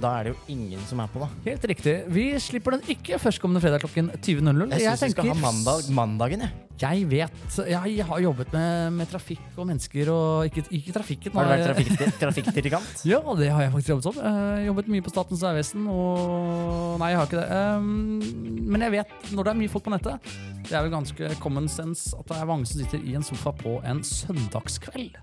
Da 0.00 0.12
er 0.18 0.28
det 0.28 0.34
jo 0.34 0.38
ingen 0.52 0.82
som 0.88 1.00
er 1.00 1.08
på, 1.12 1.22
da. 1.22 1.30
Helt 1.46 1.64
riktig. 1.72 1.96
Vi 2.12 2.28
slipper 2.42 2.76
den 2.76 2.94
ikke 2.96 3.18
førstkommende 3.22 3.62
fredag 3.64 3.82
klokken 3.84 4.12
20.00. 4.18 4.76
Jeg 4.76 5.00
syns 5.00 5.04
vi 5.06 5.14
skal 5.14 5.30
ha 5.32 5.36
mandag, 5.40 5.90
mandagen, 5.96 6.44
jeg. 6.46 6.62
Jeg 6.76 7.06
vet. 7.08 7.54
Jeg 7.70 8.04
har 8.04 8.18
jobbet 8.20 8.52
med, 8.52 8.90
med 8.98 9.08
trafikk 9.08 9.44
og 9.56 9.68
mennesker 9.70 10.10
og 10.12 10.50
ikke, 10.50 10.66
ikke 10.76 10.92
trafikken. 10.92 11.32
Har 11.32 11.48
du 11.48 11.52
vært 11.54 11.64
trafikk, 11.70 12.02
trafikkdirigant? 12.22 13.04
Ja, 13.08 13.22
det 13.38 13.48
har 13.48 13.64
jeg 13.64 13.72
faktisk 13.72 13.94
jobbet 13.94 14.08
som. 14.10 14.18
Jeg 14.20 14.66
jobbet 14.68 14.90
mye 14.92 15.06
på 15.06 15.12
Statens 15.14 15.44
vegvesen, 15.46 15.86
og 15.88 17.00
Nei, 17.00 17.12
jeg 17.14 17.20
har 17.20 17.30
ikke 17.30 17.40
det. 17.40 17.62
Um, 17.80 18.66
men 18.68 18.84
jeg 18.84 18.96
vet, 18.98 19.16
når 19.32 19.48
det 19.48 19.54
er 19.54 19.60
mye 19.62 19.72
folk 19.72 19.86
på 19.88 19.94
nettet, 19.94 20.34
det 20.66 20.74
er 20.74 20.84
vel 20.84 20.92
ganske 20.92 21.32
common 21.40 21.70
sense 21.72 22.12
at 22.18 22.28
det 22.28 22.36
er 22.36 22.50
mange 22.52 22.68
som 22.68 22.82
sitter 22.82 23.08
i 23.08 23.16
en 23.16 23.24
sofa 23.24 23.54
på 23.56 23.78
en 23.88 24.04
søndagskveld. 24.04 25.16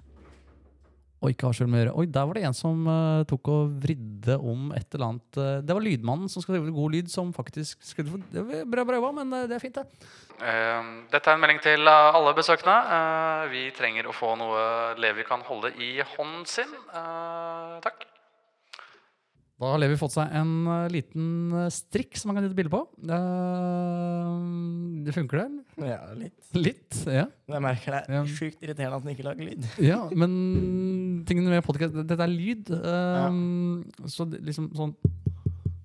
Og 1.23 1.31
ikke 1.31 1.47
har 1.47 1.55
gjøre. 1.55 1.93
Oi, 1.95 2.05
der 2.11 2.25
var 2.27 2.35
det 2.35 2.43
en 2.43 2.55
som 2.57 2.83
uh, 2.89 3.23
tok 3.29 3.47
og 3.53 3.75
vridde 3.85 4.35
om 4.43 4.73
et 4.75 4.89
eller 4.91 5.07
annet 5.07 5.39
uh, 5.39 5.61
Det 5.63 5.77
var 5.77 5.85
lydmannen 5.85 6.27
som 6.31 6.43
skulle 6.43 6.59
drive 6.59 6.75
god 6.75 6.97
lyd, 6.97 7.11
som 7.13 7.31
faktisk 7.35 7.79
skulle 7.87 8.11
få 8.11 8.19
det 8.33 8.43
var 8.43 8.65
Bra, 8.73 8.83
bra 8.89 8.99
jobba, 8.99 9.13
men 9.21 9.31
uh, 9.31 9.45
det 9.47 9.55
er 9.55 9.63
fint, 9.63 9.79
det. 9.79 9.87
dette 11.13 11.29
er 11.29 11.37
en 11.37 11.43
melding 11.43 11.61
til 11.63 11.87
alle 11.87 12.33
besøkende. 12.35 12.73
Eh, 12.97 13.43
vi 13.53 13.61
trenger 13.77 14.09
å 14.09 14.15
få 14.17 14.33
noe 14.35 14.63
Levi 14.99 15.23
kan 15.27 15.45
holde 15.47 15.69
i 15.79 15.93
hånden 16.15 16.43
sin. 16.49 16.73
Eh, 16.89 17.77
takk. 17.85 18.03
Da 19.61 19.69
har 19.71 19.79
Levi 19.79 19.95
fått 19.95 20.15
seg 20.17 20.33
en 20.35 20.65
liten 20.91 21.53
strikk 21.71 22.17
som 22.19 22.31
han 22.33 22.39
kan 22.41 22.47
gi 22.47 22.51
et 22.51 22.57
bilde 22.57 22.73
på. 22.73 22.81
Det 25.05 25.13
funker, 25.15 25.45
det? 25.45 25.87
Ja, 25.93 25.99
litt. 26.17 26.39
Litt, 26.57 26.97
ja. 27.07 27.27
Jeg 27.53 27.63
merker 27.63 27.95
det 27.95 28.01
Ja. 28.09 28.21
er 28.25 28.33
sjukt 28.33 28.59
irriterende 28.65 28.97
at 28.97 29.05
den 29.05 29.13
ikke 29.15 29.27
lager 29.29 29.47
lyd. 29.47 29.69
ja. 29.79 30.01
Men 30.11 30.33
tingene 31.27 31.49
med 31.53 31.63
podkast 31.65 31.95
Dette 31.95 32.19
er 32.23 32.31
lyd. 32.31 32.69
eh, 32.73 34.07
Så 34.11 34.25
det, 34.29 34.41
liksom 34.45 34.69
sånn 34.77 34.93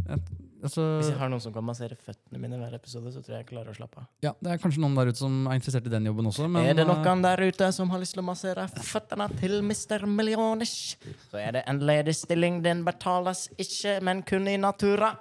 et, 0.08 0.28
altså, 0.64 0.82
Hvis 1.02 1.10
jeg 1.10 1.18
har 1.20 1.28
noen 1.28 1.42
som 1.44 1.52
kan 1.52 1.64
massere 1.66 1.96
føttene 2.00 2.40
mine 2.40 2.56
hver 2.60 2.74
episode, 2.78 3.12
så 3.12 3.20
tror 3.20 3.34
jeg 3.36 3.42
jeg 3.44 3.48
klarer 3.50 3.74
å 3.74 3.76
slappe 3.76 4.00
av. 4.00 4.06
ja, 4.24 4.32
Det 4.40 4.52
er 4.54 4.62
kanskje 4.62 4.80
noen 4.80 4.94
der 4.96 5.10
ute 5.12 5.20
som 5.20 5.34
er 5.46 5.58
interessert 5.60 5.86
i 5.86 5.92
den 5.92 6.08
jobben 6.08 6.30
også. 6.30 6.48
Men, 6.48 6.64
er 6.64 6.78
det 6.78 6.86
eh, 6.86 6.92
noen 6.92 7.22
der 7.26 7.42
ute 7.44 7.68
som 7.76 7.90
har 7.92 8.00
lyst 8.00 8.16
til 8.16 8.22
å 8.22 8.28
massere 8.30 8.64
føttene 8.72 9.28
til 9.40 9.58
Mr. 9.62 10.06
Millioners, 10.08 10.96
så 11.30 11.42
er 11.42 11.58
det 11.58 11.64
en 11.68 11.82
ledig 11.84 12.16
stilling. 12.16 12.62
Den 12.64 12.84
betales 12.88 13.48
ikke, 13.58 13.98
men 14.02 14.22
kun 14.22 14.48
i 14.48 14.56
natura. 14.56 15.12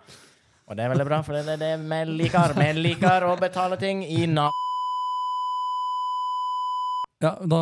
Og 0.68 0.76
det 0.76 0.84
er 0.84 0.90
veldig 0.92 1.08
bra, 1.08 1.22
for 1.24 1.36
det 1.36 1.58
er 1.58 1.62
det 1.62 1.74
vi 1.80 2.00
liker. 2.24 2.56
Vi 2.58 2.72
liker 2.82 3.28
å 3.28 3.36
betale 3.40 3.78
ting 3.80 4.04
i 4.04 4.26
natura. 4.28 4.67
Ja, 7.18 7.32
da 7.50 7.60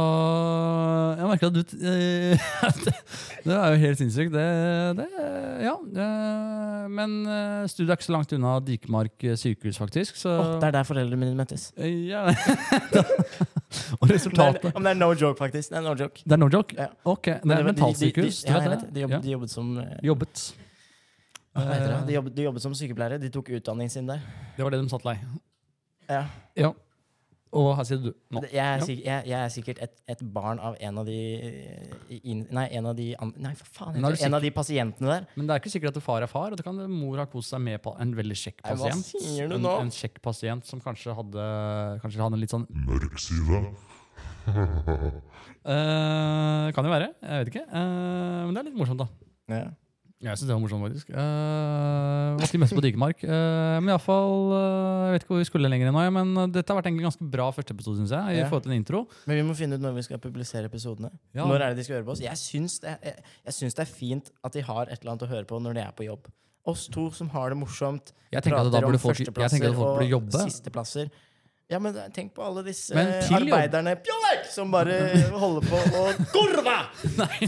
Jeg 1.15 1.27
merker 1.29 1.47
at 1.47 1.55
du 1.55 1.61
det, 3.45 3.53
er 3.55 3.69
jo 3.71 3.77
helt 3.79 3.99
sinnssykt. 4.01 4.33
Det, 4.33 4.47
det 4.97 5.05
Ja. 5.63 5.75
Men 6.91 7.13
eh, 7.27 7.63
studiet 7.71 7.93
er 7.93 7.95
ikke 7.97 8.07
så 8.09 8.13
langt 8.17 8.33
unna 8.35 8.57
Dikemark 8.63 9.23
eh, 9.25 9.37
sykehus, 9.39 9.79
faktisk. 9.79 10.19
Så 10.19 10.33
Åh, 10.41 10.51
det 10.59 10.67
er 10.67 10.75
der 10.75 10.83
foreldrene 10.87 11.21
mine 11.23 11.37
møttes. 11.39 11.69
Eh, 11.77 12.09
Ja. 12.11 12.25
Og 14.01 14.07
resultatet 14.11 14.75
om 14.75 14.83
det 14.85 14.91
er 14.93 14.99
no 14.99 15.09
joke, 15.15 15.37
faktisk. 15.39 15.71
Det 15.71 15.79
er 15.79 15.83
no 15.87 15.95
joke. 15.99 16.21
Det 16.23 16.35
er 16.35 16.39
no 16.43 16.47
joke? 16.51 16.75
Ja. 16.77 16.87
Ok, 17.07 17.25
det 17.43 17.55
er 17.57 17.63
mentalsykehus. 17.71 18.43
de- 18.43 18.51
de- 18.51 18.59
de, 18.59 18.59
Ja, 18.59 18.69
vet. 18.69 18.85
De 18.95 19.01
jobbet, 19.05 19.23
de 19.23 19.31
jobbet 19.35 19.49
som 19.55 19.73
Jobbet. 20.03 20.45
De 21.55 22.13
jobbet, 22.13 22.35
de 22.35 22.43
jobbet 22.49 22.61
som 22.67 22.75
sykepleiere. 22.75 23.19
De 23.23 23.29
tok 23.31 23.49
utdanning 23.55 23.91
sin 23.91 24.07
der. 24.07 24.19
Det 24.57 24.63
var 24.67 24.71
det 24.75 24.83
de 24.83 24.89
satt 24.91 25.05
lei. 25.07 25.15
Ja. 26.11 26.25
Ja. 26.55 26.73
Og 27.55 27.69
her 27.77 27.85
sitter 27.87 28.09
du 28.11 28.15
nå. 28.35 28.41
Jeg 28.51 28.59
er, 28.59 28.81
Ja. 28.83 28.91
jeg, 28.91 29.23
jeg 29.31 29.37
er 29.39 29.51
sikkert 29.53 29.77
et, 29.85 29.93
et 30.11 30.19
barn 30.35 30.59
av 30.59 30.75
en 30.83 30.97
av 30.99 31.05
de 31.07 31.15
in, 32.19 32.41
Nei, 32.51 32.65
en 32.75 32.89
av 32.91 32.95
de 32.97 33.05
Nei, 33.39 33.53
for 33.55 33.69
faen. 33.77 33.95
En 33.95 34.03
er? 34.09 34.17
En 34.27 34.35
av 34.35 34.43
de 34.43 34.51
pasientene 34.51 35.07
der. 35.13 35.23
Men 35.37 35.47
det 35.47 35.55
er 35.55 35.59
ikke 35.63 35.71
sikkert 35.71 35.95
at 35.95 36.03
far 36.03 36.25
er 36.25 36.31
far, 36.31 36.51
og 36.51 36.57
det 36.59 36.65
kan 36.67 36.75
mor 36.91 37.15
ha 37.21 37.25
kost 37.31 37.53
seg 37.55 37.61
med 37.63 37.79
på 37.85 37.93
en 38.01 38.11
veldig 38.17 38.35
kjekk 38.41 38.59
pasient. 38.65 39.07
hva 39.13 39.21
sier 39.23 39.47
du 39.51 39.55
nå? 39.61 39.71
en 39.85 39.93
kjekk 39.93 40.19
pasient 40.25 40.67
som 40.67 40.81
kanskje 40.83 41.15
hadde, 41.15 41.43
kanskje 42.03 42.23
hadde 42.25 42.35
en 42.39 42.43
litt 42.43 42.55
sånn 42.57 42.67
mørk 42.89 43.15
side. 43.23 43.61
uh, 44.51 44.59
Kan 46.75 46.85
jo 46.85 46.91
være. 46.91 47.09
Jeg 47.23 47.39
vet 47.45 47.49
ikke. 47.53 47.65
Uh, 47.71 48.41
men 48.45 48.51
det 48.53 48.59
er 48.65 48.69
litt 48.69 48.79
morsomt, 48.83 49.01
da. 49.05 49.09
Ja. 49.55 49.65
Jeg 50.25 50.39
syns 50.39 50.49
det 50.49 50.55
var 50.55 50.61
morsomt, 50.63 50.85
faktisk. 50.88 51.09
Uh, 51.13 52.39
de 52.41 52.59
mest 52.61 52.73
på 52.75 52.81
Digermark. 52.83 53.19
Uh, 53.21 53.77
men 53.77 53.91
iallfall 53.93 54.35
uh, 54.51 54.59
Jeg 55.05 55.13
vet 55.15 55.25
ikke 55.25 55.33
hvor 55.35 55.41
vi 55.43 55.47
skulle 55.51 55.69
lenger 55.69 55.91
nå, 55.93 56.05
men 56.15 56.31
uh, 56.39 56.45
dette 56.49 56.73
har 56.73 56.79
vært 56.79 56.89
egentlig 56.89 57.05
ganske 57.05 57.27
bra 57.35 57.49
første 57.53 57.75
episode, 57.75 57.99
syns 58.01 58.13
jeg. 58.15 58.33
I 58.33 58.39
Ja. 58.39 58.47
forhold 58.49 58.65
til 58.65 58.73
en 58.73 58.79
intro. 58.81 59.03
Men 59.29 59.38
vi 59.39 59.43
må 59.45 59.55
finne 59.57 59.77
ut 59.77 59.83
når 59.85 59.93
vi 59.99 60.05
skal 60.07 60.21
publisere 60.23 60.65
episodene. 60.71 61.11
Ja. 61.38 61.45
Når 61.45 61.61
er 61.61 61.67
det 61.75 61.77
de 61.83 61.85
skal 61.88 61.99
høre 61.99 62.07
på 62.09 62.15
oss? 62.15 62.23
Jeg 62.25 62.41
syns 62.41 62.79
det, 62.81 62.97
jeg, 63.03 63.21
jeg 63.45 63.57
syns 63.59 63.77
det 63.77 63.85
er 63.85 63.91
fint 63.91 64.33
at 64.43 64.57
de 64.57 64.65
har 64.65 64.89
et 64.89 64.97
eller 64.99 65.13
annet 65.13 65.27
å 65.27 65.31
høre 65.35 65.45
på 65.45 65.61
når 65.61 65.77
de 65.77 65.85
er 65.85 65.93
på 65.95 66.07
jobb. 66.09 66.31
Oss 66.65 66.88
to 66.89 67.11
som 67.13 67.29
har 67.29 67.53
det 67.53 67.59
morsomt, 67.61 68.09
Jeg 68.33 68.41
prater 68.41 68.65
om 68.65 68.97
folk, 68.97 69.19
jeg 69.19 69.29
at 69.29 69.35
folk 69.38 69.59
førsteplasser 69.61 69.77
og 69.77 70.03
jobbe. 70.09 70.41
sisteplasser. 70.49 71.11
Ja, 71.65 71.80
men 71.82 71.95
tenk 72.13 72.30
på 72.36 72.43
alle 72.45 72.62
disse 72.67 72.93
arbeiderne 72.93 73.95
Pjolek, 74.06 74.43
som 74.54 74.69
bare 74.69 74.99
holder 75.43 75.63
på 75.65 75.80
å 75.97 76.04
Kurva! 76.30 76.75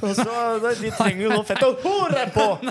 Og 0.02 0.14
så, 0.18 0.34
de 0.82 0.90
trenger 0.98 1.28
jo 1.28 1.36
noe 1.36 1.46
fett 1.46 1.62
å 1.62 1.76
hore 1.84 2.24
på! 2.34 2.48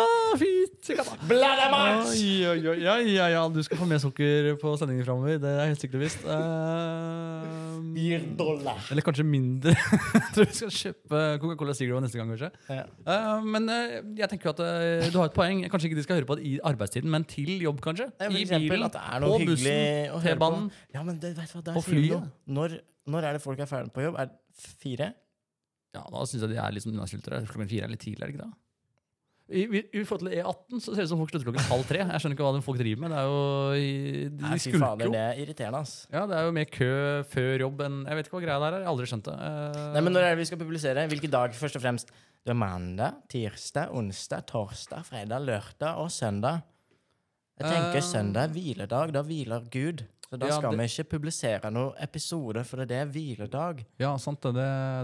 ah, 0.00 0.32
fint! 0.40 0.88
Oi, 2.08 2.24
ja, 2.80 2.96
ja, 3.04 3.28
ja, 3.34 3.42
du 3.52 3.60
skal 3.66 3.82
få 3.82 3.88
mer 3.88 4.00
sukker 4.00 4.54
på 4.60 4.72
sendingen 4.80 5.04
framover. 5.04 5.36
Det 5.42 5.52
er 5.52 5.68
helt 5.68 5.80
sikkert 5.84 6.00
og 6.00 6.04
visst. 6.06 6.24
Uh, 6.24 7.84
eller 7.94 9.04
kanskje 9.06 9.24
mindre. 9.28 9.74
Jeg 10.14 10.30
tror 10.34 10.48
vi 10.48 10.56
skal 10.56 10.72
kjøpe 10.74 11.20
Coca-Cola 11.42 11.74
Zero 11.76 12.00
neste 12.02 12.18
gang, 12.18 12.30
kanskje. 12.32 12.50
Eh, 12.70 13.44
men 13.44 13.68
uh, 13.70 13.76
jeg 14.18 14.28
tenker 14.30 14.52
at 14.52 14.60
eh, 14.64 15.06
du 15.12 15.18
har 15.20 15.30
et 15.30 15.36
poeng. 15.36 15.62
Kanskje 15.70 15.90
ikke 15.90 15.98
de 15.98 16.04
skal 16.06 16.18
høre 16.18 16.28
på 16.28 16.36
det 16.38 16.46
i 16.48 16.54
arbeidstiden, 16.64 17.10
men 17.10 17.26
til 17.28 17.52
jobb, 17.62 17.80
kanskje. 17.84 18.08
I 18.24 18.44
bilen, 18.48 18.86
at 18.88 18.96
det 18.96 19.02
er 19.04 19.24
noe 19.24 19.33
på 19.34 19.50
bussen. 19.50 20.24
T-banen. 20.24 20.66
Ja, 20.96 21.04
men 21.06 21.20
det, 21.22 21.34
vet 21.38 21.52
du 21.52 21.58
hva, 21.58 21.64
der 21.68 21.78
På 21.78 21.84
flyet. 21.84 22.32
Når, 22.58 22.78
når 23.10 23.28
er 23.30 23.38
det 23.38 23.44
folk 23.44 23.60
er 23.62 23.70
ferdig 23.70 23.94
på 23.94 24.06
jobb? 24.06 24.18
Er 24.22 24.30
det 24.32 24.68
fire? 24.82 25.12
Ja, 25.94 26.02
da 26.10 26.26
syns 26.26 26.42
jeg 26.42 26.54
de 26.54 26.58
er 26.58 26.74
litt 26.74 26.86
sånn. 26.86 27.00
Klokken 27.04 27.70
fire 27.70 27.86
er 27.88 27.92
litt 27.94 28.02
tidlig, 28.02 28.22
er 28.22 28.30
det 28.30 28.36
ikke 28.36 28.46
det? 28.46 28.52
I, 29.44 29.60
i, 29.68 29.80
I 30.00 30.02
forhold 30.08 30.24
til 30.24 30.38
E18 30.40 30.80
så 30.80 30.94
ser 30.94 31.02
det 31.02 31.04
ut 31.04 31.10
som 31.10 31.18
folk 31.20 31.32
slutter 31.34 31.44
klokken 31.50 31.66
halv 31.68 31.82
tre. 31.84 31.98
Jeg 32.00 32.22
skjønner 32.22 32.36
ikke 32.38 32.46
hva 32.46 32.52
de 32.56 32.62
folk 32.64 32.78
driver 32.80 33.02
med. 33.02 33.12
Det 33.12 33.18
er 33.20 33.26
jo 33.28 33.40
De, 34.32 34.44
Nei, 34.46 34.52
fy 34.56 34.62
skulker 34.64 34.80
fader, 34.86 35.04
jo. 35.10 35.12
det 35.12 35.20
er 35.20 35.40
irriterende, 35.42 35.80
ass. 35.84 35.92
Ja, 36.08 36.22
det 36.30 36.38
er 36.38 36.46
jo 36.48 36.54
mer 36.56 36.70
kø 36.72 36.88
før 37.28 37.64
jobb 37.66 37.82
enn 37.84 37.98
Jeg 38.08 38.18
vet 38.18 38.30
ikke 38.30 38.38
hva 38.38 38.42
greia 38.46 38.56
der 38.62 38.70
er. 38.70 38.78
Jeg 38.80 38.88
har 38.88 38.94
aldri 38.94 39.08
skjønt 39.10 39.28
det. 39.28 39.34
Eh, 39.50 39.82
Nei, 39.98 40.02
men 40.06 40.16
når 40.16 40.24
er 40.30 40.32
det 40.32 40.40
vi 40.40 40.46
skal 40.48 40.62
publisere? 40.62 41.04
Hvilke 41.12 41.30
dag, 41.36 41.58
først 41.60 41.76
og 41.76 41.84
fremst? 41.84 42.14
Det 42.44 42.54
er 42.54 42.58
mandag, 42.60 43.20
tirsdag, 43.32 43.92
onsdag, 44.00 44.46
torsdag, 44.48 45.04
fredag, 45.10 45.44
lørdag 45.44 46.00
og 46.00 46.08
søndag. 46.12 46.64
Jeg 47.60 47.70
tenker 47.70 48.00
Eh. 48.00 48.02
søndag 48.02 48.44
er 48.44 48.52
hviledag. 48.52 49.12
Da 49.12 49.22
hviler 49.22 49.70
Gud. 49.70 50.04
Så 50.30 50.38
da 50.40 50.46
Ja, 50.46 50.52
skal 50.58 50.70
det- 50.72 50.80
vi 50.80 50.84
ikke 51.02 51.08
publisere 51.10 51.70
noen 51.70 51.92
episode, 52.00 52.64
for 52.66 52.84
det 52.84 52.90
er 52.90 53.06
hviledag. 53.06 53.84
Ja, 54.00 54.16
sant 54.16 54.40
det. 54.40 54.54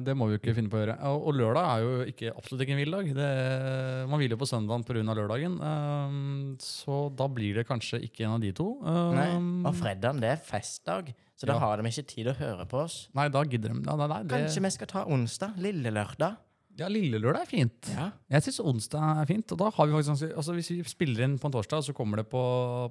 Det, 0.05 0.17
må 0.17 0.27
vi 0.27 0.33
jo 0.35 0.39
ikke 0.41 0.55
finne 0.57 0.69
på 0.69 0.79
å 0.79 0.87
gjøre. 0.87 0.97
Og, 1.05 1.27
og 1.29 1.35
lørdag 1.35 1.65
er 1.69 1.81
jo 1.83 2.05
ikke, 2.11 2.37
absolutt 2.37 2.63
ikke 2.67 2.71
en 2.73 2.81
hviledag. 2.81 3.15
Det- 3.15 4.09
Man 4.09 4.19
hviler 4.19 4.37
på 4.37 4.49
søndagen 4.49 4.85
pga. 4.85 5.15
lørdagen. 5.15 5.61
Um, 5.63 6.57
så 6.59 7.15
da 7.15 7.29
blir 7.29 7.55
det 7.55 7.69
kanskje 7.69 8.03
ikke 8.03 8.25
en 8.25 8.33
av 8.33 8.41
de 8.41 8.51
to. 8.53 8.81
Nei. 8.83 9.27
Ehm, 9.37 9.67
Og 9.67 9.75
fredagen, 9.75 10.19
det 10.21 10.31
er 10.31 10.37
festdag, 10.43 11.15
så 11.39 11.47
da 11.47 11.53
Ja. 11.53 11.59
har 11.61 11.77
de 11.77 11.83
ikke 11.85 12.07
tid 12.07 12.27
å 12.27 12.35
høre 12.35 12.67
på 12.67 12.83
oss. 12.83 13.09
nei, 13.15 13.29
da 13.29 13.45
gidder 13.45 13.69
de 13.69 13.85
ja, 13.85 14.23
det, 14.25 14.29
Kanskje 14.29 14.63
vi 14.63 14.71
skal 14.71 14.87
ta 14.89 15.05
onsdag? 15.05 15.55
Lille 15.57 15.93
lørdag? 15.93 16.37
Ja, 16.81 16.89
lille 16.89 17.19
lørdag 17.21 17.43
er 17.45 17.49
fint. 17.51 17.89
Ja. 17.93 18.07
Jeg 18.33 18.45
syns 18.47 18.61
onsdag 18.65 19.21
er 19.23 19.27
fint. 19.29 19.53
Og 19.53 19.59
da 19.61 19.69
har 19.77 19.87
vi 19.91 19.93
faktisk 19.99 20.31
altså 20.33 20.55
Hvis 20.57 20.71
vi 20.73 20.79
spiller 20.89 21.25
inn 21.27 21.35
på 21.41 21.51
en 21.51 21.55
torsdag, 21.59 21.83
så 21.85 21.93
kommer 21.97 22.23
det 22.23 22.27
på, 22.33 22.41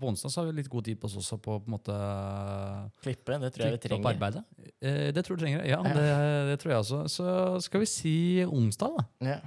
på 0.02 0.10
onsdag, 0.12 0.30
så 0.34 0.42
har 0.44 0.50
vi 0.52 0.58
litt 0.60 0.70
god 0.70 0.86
tid 0.86 1.00
på 1.02 1.10
oss 1.10 1.16
også 1.18 1.40
på 1.42 1.58
på 1.60 1.66
en 1.72 1.74
måte 1.74 1.96
Klippe, 3.02 3.40
det 3.42 3.50
tror 3.56 3.66
jeg 3.66 3.78
vi 3.80 3.82
trenger. 3.88 4.44
Eh, 4.82 5.10
det 5.16 5.24
tror 5.26 5.40
du 5.40 5.44
trenger. 5.46 5.66
Ja, 5.66 5.80
Ja. 5.82 5.94
det, 5.98 6.06
det 6.52 6.60
tror 6.62 6.72
jeg 6.76 6.84
også. 6.86 7.00
Så 7.10 7.26
skal 7.66 7.82
vi 7.82 7.90
si 7.90 8.16
onsdag, 8.46 8.94
da. 9.00 9.08
Ja. 9.34 9.40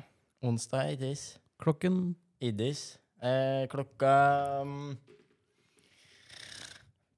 Onsdag 0.43 0.93
idis. 0.97 1.39
Klokken 1.63 2.17
Idis. 2.43 2.99
Eh, 3.23 3.69
klokka 3.71 4.13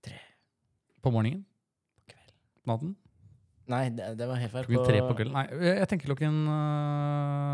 tre. 0.05 0.19
på 1.01 1.11
morgenen. 1.15 1.45
På 1.97 2.13
kveld. 2.13 2.35
Natten. 2.69 2.95
Nei, 3.73 3.89
det, 3.97 4.11
det 4.19 4.27
var 4.29 4.37
helt 4.37 4.53
feil. 4.53 4.67
Klokken 4.69 4.89
tre 4.91 5.01
på 5.07 5.15
kvelden. 5.17 5.33
Nei, 5.39 5.47
jeg 5.81 5.89
tenker 5.89 6.11
klokken 6.11 6.37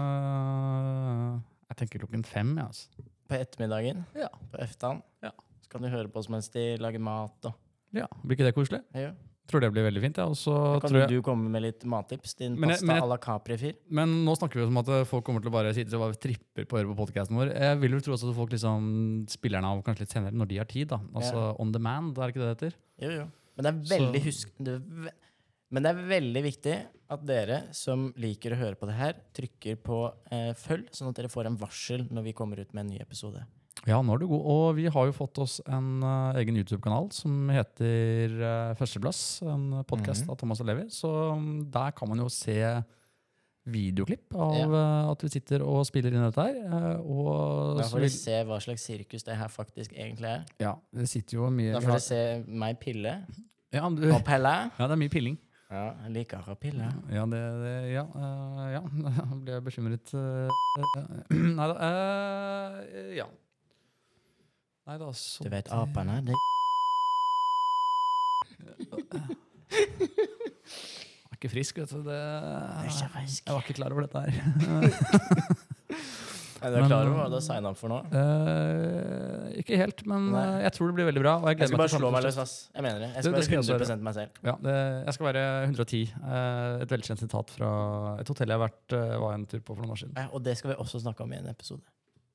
øh, 0.01 1.39
Jeg 1.71 1.79
tenker 1.85 2.03
klokken 2.05 2.25
fem, 2.27 2.53
ja, 2.59 2.67
altså. 2.67 3.09
På 3.31 3.39
ettermiddagen. 3.39 4.05
Ja. 4.19 4.29
På 4.51 4.59
eftan. 4.65 5.03
Ja. 5.23 5.31
Så 5.63 5.71
kan 5.71 5.85
du 5.85 5.91
høre 5.93 6.11
på 6.11 6.19
oss 6.19 6.29
mens 6.33 6.49
de 6.51 6.73
lager 6.83 6.99
mat. 7.03 7.37
Og. 7.47 7.55
ja. 7.95 8.09
Blir 8.25 8.35
ikke 8.39 8.49
det 8.49 8.57
koselig? 8.57 8.81
Ja. 8.99 9.13
Tror 9.51 9.63
det 9.65 9.71
blir 9.75 9.83
veldig 9.87 10.03
fint. 10.03 10.19
Ja. 10.19 10.27
Også, 10.31 10.53
kan 10.83 10.91
tror 10.93 11.01
jeg, 11.05 11.11
du 11.15 11.23
komme 11.27 11.51
med 11.51 11.63
litt 11.65 11.87
mattips. 11.91 12.35
Din 12.39 12.59
Men 12.59 12.71
pasta 12.75 12.99
à 13.03 13.07
la 13.11 13.17
Capri-fyr. 13.23 13.75
men 13.91 14.13
nå 14.27 14.35
snakker 14.39 14.59
vi 14.61 14.65
jo 14.67 14.71
om 14.71 14.79
at 14.83 14.91
øh, 14.95 15.07
folk 15.11 15.25
kommer 15.27 15.43
til 15.43 15.51
å 15.51 15.55
bare 15.55 15.73
sitte 15.75 15.95
og 15.99 16.05
bare 16.09 16.19
tripper 16.23 16.67
på 16.71 16.77
å 16.77 16.83
høre 16.83 16.91
på 16.93 16.99
podkasten 17.05 17.39
vår. 17.39 17.55
Jeg 17.55 17.81
vil 17.83 17.97
jo 17.97 18.03
tro 18.07 18.15
også 18.19 18.31
at 18.31 18.37
folk 18.43 18.53
liksom 18.55 18.91
spiller 19.31 19.59
den 19.63 19.71
av 19.71 19.83
kanskje 19.87 20.05
litt 20.09 20.15
senere, 20.15 20.35
når 20.43 20.51
de 20.53 20.61
har 20.63 20.71
tid. 20.71 20.91
da. 20.91 21.01
Altså 21.15 21.49
on 21.63 21.71
demand, 21.75 22.19
er 22.19 22.27
det 22.27 22.35
ikke 22.35 22.43
det 22.45 22.51
det 22.51 22.55
heter? 22.59 22.79
Jo, 23.07 23.11
jo. 23.21 23.27
Men 23.57 23.67
det 23.67 23.71
er 23.75 23.83
veldig 23.97 24.21
Så- 24.23 24.27
husk... 24.31 24.55
Det 24.59 24.75
er 24.79 24.87
ve 25.07 25.17
men 25.71 25.83
det 25.87 25.91
er 25.95 26.09
veldig 26.11 26.43
viktig 26.45 26.75
at 27.11 27.23
dere 27.27 27.61
som 27.75 28.09
liker 28.19 28.55
å 28.55 28.59
høre 28.61 28.79
på 28.79 28.87
det 28.91 28.95
her, 28.99 29.17
trykker 29.35 29.79
på 29.87 30.03
eh, 30.31 30.53
følg, 30.59 30.91
sånn 30.95 31.11
at 31.11 31.19
dere 31.19 31.31
får 31.33 31.47
en 31.51 31.57
varsel 31.59 32.05
når 32.11 32.29
vi 32.29 32.33
kommer 32.39 32.61
ut 32.63 32.71
med 32.75 32.85
en 32.85 32.93
ny 32.95 33.01
episode. 33.03 33.43
Ja, 33.89 34.03
nå 34.05 34.13
er 34.13 34.21
du 34.21 34.27
god. 34.29 34.43
Og 34.53 34.65
vi 34.77 34.85
har 34.93 35.07
jo 35.09 35.13
fått 35.17 35.39
oss 35.41 35.55
en 35.65 36.03
uh, 36.05 36.35
egen 36.37 36.59
YouTube-kanal 36.59 37.07
som 37.17 37.49
heter 37.55 38.35
uh, 38.43 38.75
Førsteplass. 38.77 39.21
En 39.47 39.81
podkast 39.89 40.27
Mhm. 40.27 40.31
av 40.35 40.37
Thomas 40.43 40.61
og 40.61 40.67
Levi. 40.69 40.85
Så 40.93 41.09
um, 41.33 41.63
der 41.73 41.95
kan 41.97 42.11
man 42.11 42.21
jo 42.21 42.29
se 42.29 42.59
videoklipp 43.71 44.35
av 44.35 44.55
Ja. 44.59 44.67
øh, 44.67 45.11
at 45.13 45.23
vi 45.23 45.29
sitter 45.29 45.63
og 45.63 45.85
spiller 45.87 46.13
inn 46.17 46.25
dette 46.25 46.43
her. 46.43 46.99
og 47.01 47.79
Da 47.79 47.85
får 47.89 48.01
dere 48.05 48.11
se 48.15 48.39
hva 48.49 48.59
slags 48.61 48.83
sirkus 48.89 49.23
det 49.25 49.37
her 49.37 49.49
faktisk 49.49 49.93
egentlig 49.93 50.29
er. 50.29 50.45
Ja, 50.59 50.75
det 50.93 51.09
sitter 51.09 51.37
jo 51.39 51.51
mye 51.51 51.73
Da 51.73 51.81
får 51.81 51.87
du 51.87 51.93
dere 51.93 52.01
se 52.01 52.45
meg 52.49 52.81
pille 52.81 53.15
ja, 53.73 53.89
du, 53.89 54.11
og 54.13 54.25
pelle. 54.27 54.55
ja, 54.79 54.87
det 54.89 54.91
er 54.97 54.97
mye 55.05 55.13
pilling. 55.13 55.39
Ja, 55.71 55.85
jeg 56.03 56.11
liker 56.17 56.49
å 56.51 56.57
pille. 56.59 56.87
Ja, 57.15 57.23
det, 57.31 57.41
det 57.63 57.75
Ja. 57.93 58.03
uh, 58.11 58.65
ja. 58.73 58.81
Ble 59.45 59.55
jeg 59.55 59.63
bekymret. 59.69 60.11
Nei 61.31 61.69
da. 61.71 61.77
Uh, 61.79 63.13
ja. 63.15 63.29
Nei 64.91 64.97
da, 64.99 65.13
så 65.15 65.47
Du 65.47 65.51
vet 65.53 65.71
apene, 65.71 66.19
det 66.27 66.35
Jeg 69.71 71.31
er 71.31 71.37
ikke 71.39 71.53
frisk, 71.53 71.79
vet 71.79 71.93
du. 71.95 72.03
Det. 72.05 72.19
Jeg 72.91 73.55
var 73.55 73.63
ikke 73.63 73.79
klar 73.79 73.95
over 73.95 74.09
dette 74.09 74.21
her. 74.27 74.33
Er 76.63 76.75
du 76.75 76.87
klar 76.87 77.07
over 77.09 77.17
hva 77.17 77.27
du 77.33 77.37
har 77.39 77.45
signa 77.45 77.71
opp 77.73 77.79
for 77.81 77.89
nå? 77.93 77.99
Uh, 78.13 79.47
ikke 79.61 79.79
helt, 79.81 80.03
men 80.09 80.27
Nei. 80.35 80.43
eh, 80.43 80.59
jeg 80.67 80.73
tror 80.77 80.91
det 80.91 80.97
blir 80.99 81.09
veldig 81.09 81.23
bra. 81.25 81.35
Og 81.41 81.49
jeg 81.51 81.59
Jeg 81.63 81.71
skal 81.71 81.81
bare 81.81 81.93
slå 81.95 82.11
meg 82.13 82.25
løs, 82.27 82.39
ass. 82.43 82.55
Jeg 82.75 82.83
mener 82.85 82.99
det. 83.01 83.09
Jeg 83.15 83.15
Det- 83.17 83.25
skal 83.25 83.33
det 83.35 83.45
skal 83.45 83.79
være 83.79 83.89
100 83.89 84.03
meg 84.09 84.15
selv. 84.15 84.31
Ja, 84.45 84.55
det, 84.67 84.77
jeg 85.07 85.15
skal 85.15 85.27
være 85.31 85.45
110. 85.69 86.03
Uh, 86.21 86.83
et 86.85 86.89
velkjent 86.97 87.19
sitat 87.25 87.51
fra 87.51 87.71
et 88.21 88.29
hotell 88.29 88.49
jeg 88.49 88.59
har 88.59 88.69
vært, 88.69 88.93
uh, 88.93 89.19
var 89.21 89.35
en 89.35 89.47
tur 89.47 89.61
på 89.61 89.75
for 89.75 89.83
noen 89.83 89.93
år 89.97 90.01
siden. 90.05 90.15
Ja, 90.17 90.29
og 90.33 90.43
det 90.45 90.57
skal 90.59 90.71
vi 90.75 90.77
også 90.77 91.01
snakke 91.01 91.21
om 91.25 91.33
i 91.33 91.37
en 91.37 91.49
episode. 91.49 91.83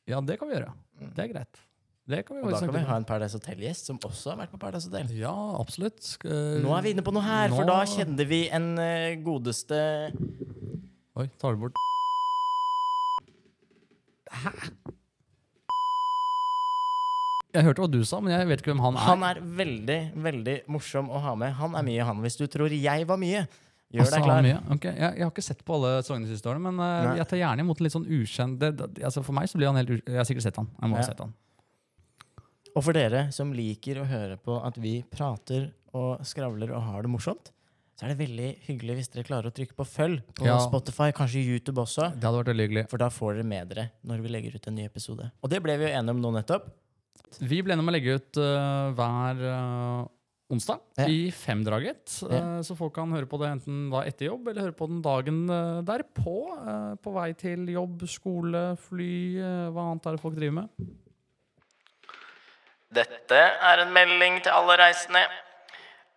Ja, 0.07 0.21
det 0.21 0.39
kan 0.39 0.47
vi 0.49 0.55
gjøre. 0.55 0.73
Mm. 1.01 1.13
Det 1.15 1.23
er 1.29 1.33
greit. 1.33 1.63
Det 2.07 2.19
kan 2.27 2.37
vi 2.37 2.43
Og 2.43 2.51
da 2.51 2.59
kan 2.59 2.73
vi 2.73 2.79
ha 2.85 2.95
en 2.97 3.05
Paradise 3.05 3.33
Hotel-gjest 3.33 3.85
som 3.89 3.97
også 3.97 4.29
har 4.35 4.37
vært 4.45 4.51
på 4.51 4.59
Paradise 4.59 4.85
Hotel. 4.89 5.07
Ja, 5.17 5.33
absolutt. 5.59 6.03
Skal- 6.03 6.61
Nå 6.61 6.77
er 6.77 6.81
vi 6.83 6.93
inne 6.93 7.01
på 7.01 7.11
noe 7.11 7.23
her, 7.23 7.49
for 7.49 7.65
da 7.65 7.79
kjenner 7.83 8.27
vi 8.27 8.47
en 8.49 8.77
eh, 8.77 9.15
godeste 9.25 10.11
Oi, 11.17 11.29
tar 11.39 11.55
du 11.55 11.61
bort 11.61 11.73
Jeg 17.55 17.63
hørte 17.63 17.85
hva 17.85 17.87
du 17.91 18.01
sa, 18.07 18.19
men 18.23 18.33
jeg 18.35 18.47
vet 18.49 18.61
ikke 18.61 18.73
hvem 18.73 18.83
han 18.83 18.97
er. 18.99 19.05
Han 19.07 19.23
er 19.23 19.39
veldig, 19.61 19.99
veldig 20.25 20.55
morsom 20.75 21.07
å 21.07 21.21
ha 21.23 21.35
med. 21.39 21.55
Han 21.55 21.77
er 21.79 21.85
mye, 21.87 22.07
han. 22.09 22.19
Hvis 22.25 22.35
du 22.41 22.43
tror 22.51 22.73
jeg 22.75 23.07
var 23.07 23.21
mye, 23.21 23.45
gjør 23.95 24.03
Altså, 24.03 24.17
deg 24.17 24.27
klar. 24.27 24.49
Okay. 24.75 24.91
Jeg, 24.91 25.15
jeg 25.21 25.23
har 25.23 25.31
ikke 25.31 25.45
sett 25.45 25.63
på 25.63 25.77
alle 25.77 25.93
sangene 26.03 26.27
de 26.27 26.35
siste 26.35 26.51
årene, 26.51 26.67
men 26.67 26.83
uh, 26.83 27.15
jeg 27.21 27.29
tar 27.31 27.39
gjerne 27.39 27.63
imot 27.63 27.79
en 27.79 27.87
litt 27.87 27.95
sånn 27.95 28.09
ukjent 28.11 28.59
det, 28.59 28.73
det, 28.81 28.89
altså 29.07 29.23
For 29.23 29.37
meg 29.37 29.47
så 29.47 29.61
blir 29.61 29.71
han 29.71 29.79
helt 29.79 29.93
Jeg 29.95 30.19
har 30.19 30.27
sikkert 30.27 30.49
sett 30.49 30.59
han. 30.59 30.67
Jeg 30.81 30.91
må 30.91 30.99
ha 30.99 31.07
sett 31.07 31.23
han. 31.23 31.31
Og 32.75 32.83
for 32.83 32.97
dere 32.97 33.29
som 33.31 33.55
liker 33.55 34.01
å 34.01 34.09
høre 34.09 34.35
på 34.41 34.59
at 34.59 34.75
vi 34.83 34.97
prater 35.07 35.69
og 35.95 36.25
skravler 36.27 36.73
og 36.75 36.83
har 36.89 37.05
det 37.05 37.11
morsomt, 37.13 37.54
så 37.95 38.03
er 38.05 38.11
det 38.11 38.17
veldig 38.19 38.47
hyggelig 38.65 38.95
hvis 38.97 39.11
dere 39.13 39.23
klarer 39.27 39.47
å 39.47 39.55
trykke 39.55 39.75
på 39.77 39.85
følg 39.87 40.23
på 40.35 40.43
Ja. 40.49 40.57
Spotify, 40.59 41.11
kanskje 41.15 41.43
YouTube 41.45 41.79
også. 41.79 42.09
Det 42.11 42.27
hadde 42.27 42.41
vært 42.41 42.49
veldig 42.51 42.65
hyggelig. 42.67 42.83
For 42.91 42.99
da 42.99 43.07
får 43.13 43.37
dere 43.37 43.47
med 43.47 43.69
dere 43.71 43.85
når 44.03 44.23
vi 44.25 44.33
legger 44.33 44.55
ut 44.59 44.67
en 44.67 44.75
ny 44.75 44.83
episode. 44.89 45.29
Og 45.41 45.49
det 45.53 45.61
ble 45.63 45.77
vi 45.79 45.87
jo 45.87 45.93
enige 45.95 46.11
om 46.17 46.19
nå 46.25 46.33
nettopp. 46.35 46.67
Vi 47.39 47.61
ble 47.63 47.71
enige 47.75 47.85
om 47.85 47.91
å 47.91 47.95
legge 47.95 48.17
ut 48.19 48.37
uh, 48.41 48.91
hver 48.99 49.39
uh, 49.47 50.03
onsdag 50.51 50.81
Ja. 50.99 51.07
i 51.07 51.31
femdraget. 51.31 52.17
Ja. 52.27 52.41
Uh, 52.57 52.59
så 52.67 52.75
folk 52.75 52.93
kan 52.99 53.11
høre 53.15 53.25
på 53.31 53.39
det 53.39 53.47
enten 53.53 53.87
da 53.89 54.03
etter 54.03 54.27
jobb 54.27 54.51
eller 54.51 54.67
høre 54.67 54.75
på 54.75 54.87
den 54.91 54.99
dagen 55.01 55.39
uh, 55.49 55.79
derpå. 55.87 56.35
på 57.01 57.15
vei 57.15 57.31
til 57.39 57.63
jobb, 57.71 58.03
skole, 58.11 58.65
fly, 58.89 59.39
hva 59.71 59.87
annet 59.91 60.05
er 60.11 60.19
det 60.19 60.21
folk 60.21 60.35
driver 60.35 60.59
med? 60.61 60.91
Dette 62.95 63.39
er 63.39 63.81
en 63.83 63.91
melding 63.95 64.37
til 64.45 64.51
alle 64.55 64.77
reisende. 64.79 65.23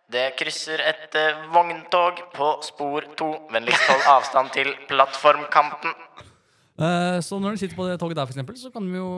Det 0.09 0.25
krysser 0.39 0.81
et 0.81 1.15
eh, 1.19 1.43
vogntog 1.53 2.21
på 2.33 2.47
spor 2.65 3.05
2. 3.19 3.27
Vennligst 3.53 3.83
hold 3.91 4.07
avstand 4.15 4.49
til 4.55 4.71
plattformkanten. 4.89 5.93
Eh, 6.79 7.19
så 7.25 7.37
når 7.37 7.53
du 7.53 7.61
sitter 7.61 7.77
på 7.77 7.85
det 7.85 7.99
toget 8.01 8.17
der, 8.17 8.25
for 8.25 8.33
eksempel, 8.33 8.57
så 8.57 8.71
kan 8.73 8.87
vi 8.89 8.97
jo 8.97 9.09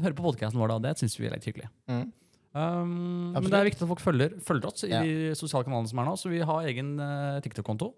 høre 0.00 0.16
på 0.16 0.24
podkasten 0.24 0.60
vår. 0.62 0.72
da, 0.76 0.78
Det 0.88 1.02
syns 1.02 1.18
vi 1.20 1.28
er 1.28 1.36
litt 1.36 1.44
hyggelig. 1.48 1.68
Mm. 1.90 2.06
Um, 2.52 3.32
men 3.32 3.46
det 3.48 3.56
er 3.56 3.64
viktig 3.64 3.80
at 3.84 3.88
folk 3.88 4.00
følger, 4.04 4.34
følger 4.44 4.66
oss 4.68 4.84
i 4.84 4.90
Ja. 4.92 5.00
de 5.00 5.32
sosiale 5.36 5.64
kanalene 5.64 5.88
som 5.88 6.00
er 6.02 6.08
nå. 6.08 6.16
Så 6.20 6.28
vi 6.32 6.40
har 6.44 6.66
egen 6.68 6.94
uh, 7.00 7.40
TikTok-konto. 7.44 7.92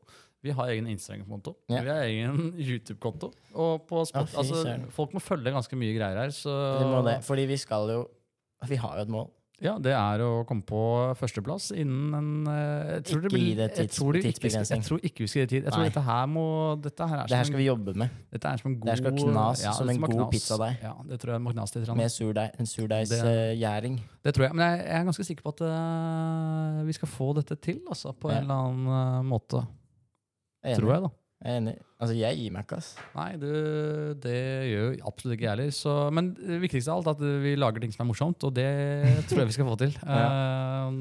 Vi 0.45 0.53
har 0.55 0.69
egen 0.75 0.87
Instagram-konto. 0.91 1.55
Ja. 1.73 1.81
Vi 1.83 1.91
har 1.91 2.03
egen 2.07 2.53
YouTube-konto. 2.69 3.33
Og 3.55 3.87
på 3.89 4.03
spot, 4.07 4.31
Ja, 4.35 4.43
altså, 4.43 4.91
folk 4.95 5.15
må 5.15 5.23
følge 5.23 5.51
ganske 5.55 5.79
mye 5.79 5.95
greier 5.97 6.21
her. 6.23 6.35
Så 6.35 6.51
De 6.81 6.87
må 6.91 7.03
det, 7.07 7.21
fordi 7.27 7.47
vi 7.51 7.57
skal 7.57 7.91
jo 7.91 8.03
Vi 8.69 8.77
har 8.81 8.97
jo 8.99 9.03
et 9.03 9.09
mål. 9.13 9.31
Ja, 9.63 9.79
det 9.79 9.93
er 9.95 10.19
å 10.21 10.45
komme 10.47 10.63
på 10.67 10.81
førsteplass 11.17 11.71
innen 11.79 12.15
en 12.19 12.47
eh, 12.51 12.95
jeg 12.97 13.05
tror 13.05 13.23
Ikke 13.23 13.31
blir- 13.37 13.45
gi 13.47 13.55
det 13.55 13.69
tids- 13.77 14.01
det 14.13 14.23
tidsbegrensning. 14.27 14.81
Jeg 14.83 14.89
tror 14.89 15.01
ikke 15.01 15.19
vi 15.25 15.27
skal 15.31 15.41
gi 15.41 15.45
det 15.47 15.51
tid. 15.55 15.63
Jeg 15.65 15.73
tror 15.73 15.85
Nei. 15.85 15.89
dette 15.89 16.03
her 16.05 16.27
må 16.27 16.45
Dette 16.83 17.09
her 17.09 17.17
er 17.23 17.27
Det 17.29 17.37
her 17.37 17.45
som 17.45 17.53
skal 17.53 17.61
en- 17.61 17.63
vi 17.63 17.69
jobbe 17.71 17.95
med. 17.97 18.11
Dette 18.33 18.45
er 18.51 18.57
som 18.59 18.71
en 18.73 18.75
god 18.81 18.85
Det 18.85 18.91
her 18.91 18.97
skal 18.97 19.13
knas 19.13 19.77
som 19.79 19.89
en 19.89 20.01
god 20.01 20.11
knas. 20.11 20.31
pizzadeig. 20.35 20.77
Ja, 20.83 20.95
det 21.09 21.21
tror 21.21 21.33
jeg 21.33 21.41
må 21.47 21.53
knas 21.55 21.75
litt. 21.77 21.97
Med 21.97 22.11
surdeig, 22.11 22.51
en 22.59 22.67
surdeigsgjæring. 22.67 24.01
Det 24.25 24.35
tror 24.35 24.43
jeg. 24.49 24.55
Men 24.55 24.65
jeg, 24.79 24.87
jeg 24.87 25.01
er 25.01 25.05
ganske 25.05 25.25
sikker 25.25 25.43
på 25.43 25.55
at 25.55 25.61
uh, 25.63 26.85
vi 26.85 26.93
skal 26.93 27.09
få 27.09 27.35
dette 27.35 27.57
til, 27.61 27.81
altså, 27.89 28.13
på 28.13 28.31
Ja. 28.31 28.37
en 28.39 28.43
eller 28.43 28.55
annen 28.55 28.87
uh, 28.89 29.23
måte. 29.23 29.67
Tror 30.65 30.93
jeg, 30.93 31.03
da. 31.03 31.09
Jeg 31.45 31.53
er 31.53 31.59
enig. 31.61 31.75
Altså, 32.01 32.15
jeg 32.17 32.37
gir 32.41 32.53
meg 32.55 32.65
ikke, 32.65 32.77
ass. 32.81 32.87
Nei, 33.13 33.27
du, 33.37 33.49
det 34.25 34.37
gjør 34.71 34.87
jo 34.87 35.09
absolutt 35.11 35.35
ikke 35.37 35.45
jeg 35.45 35.51
heller. 35.53 35.73
Så, 35.77 35.93
men 36.17 36.31
det 36.39 36.57
viktigste 36.63 36.93
av 36.95 37.03
alt 37.03 37.11
er 37.11 37.19
at 37.19 37.43
vi 37.45 37.53
lager 37.61 37.85
ting 37.85 37.93
som 37.93 38.05
er 38.07 38.09
morsomt, 38.09 38.47
og 38.49 38.55
det 38.57 38.69
tror 39.29 39.43
jeg 39.43 39.51
vi 39.51 39.57
skal 39.59 39.69
få 39.69 39.77
til. 39.85 39.93
Eh, 40.15 40.95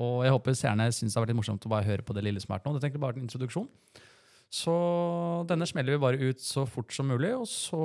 og 0.00 0.22
jeg 0.24 0.32
håper 0.34 0.56
seerne 0.56 0.86
syns 0.92 1.12
det 1.12 1.18
har 1.18 1.24
vært 1.26 1.32
litt 1.34 1.40
morsomt 1.40 1.64
å 1.68 1.72
bare 1.72 1.86
høre 1.86 2.04
på 2.06 2.16
det 2.16 2.24
lille 2.24 2.40
som 2.42 2.52
er 2.56 2.62
nå. 2.64 2.72
Det 2.76 2.82
tenker 2.86 2.96
jeg 2.98 3.04
bare 3.04 3.20
en 3.20 3.26
introduksjon. 3.28 3.68
Så 4.50 4.72
denne 5.46 5.66
smeller 5.68 5.94
vi 5.94 6.00
bare 6.02 6.30
ut 6.32 6.40
så 6.42 6.64
fort 6.66 6.90
som 6.96 7.06
mulig. 7.12 7.30
Og 7.38 7.46
så 7.48 7.80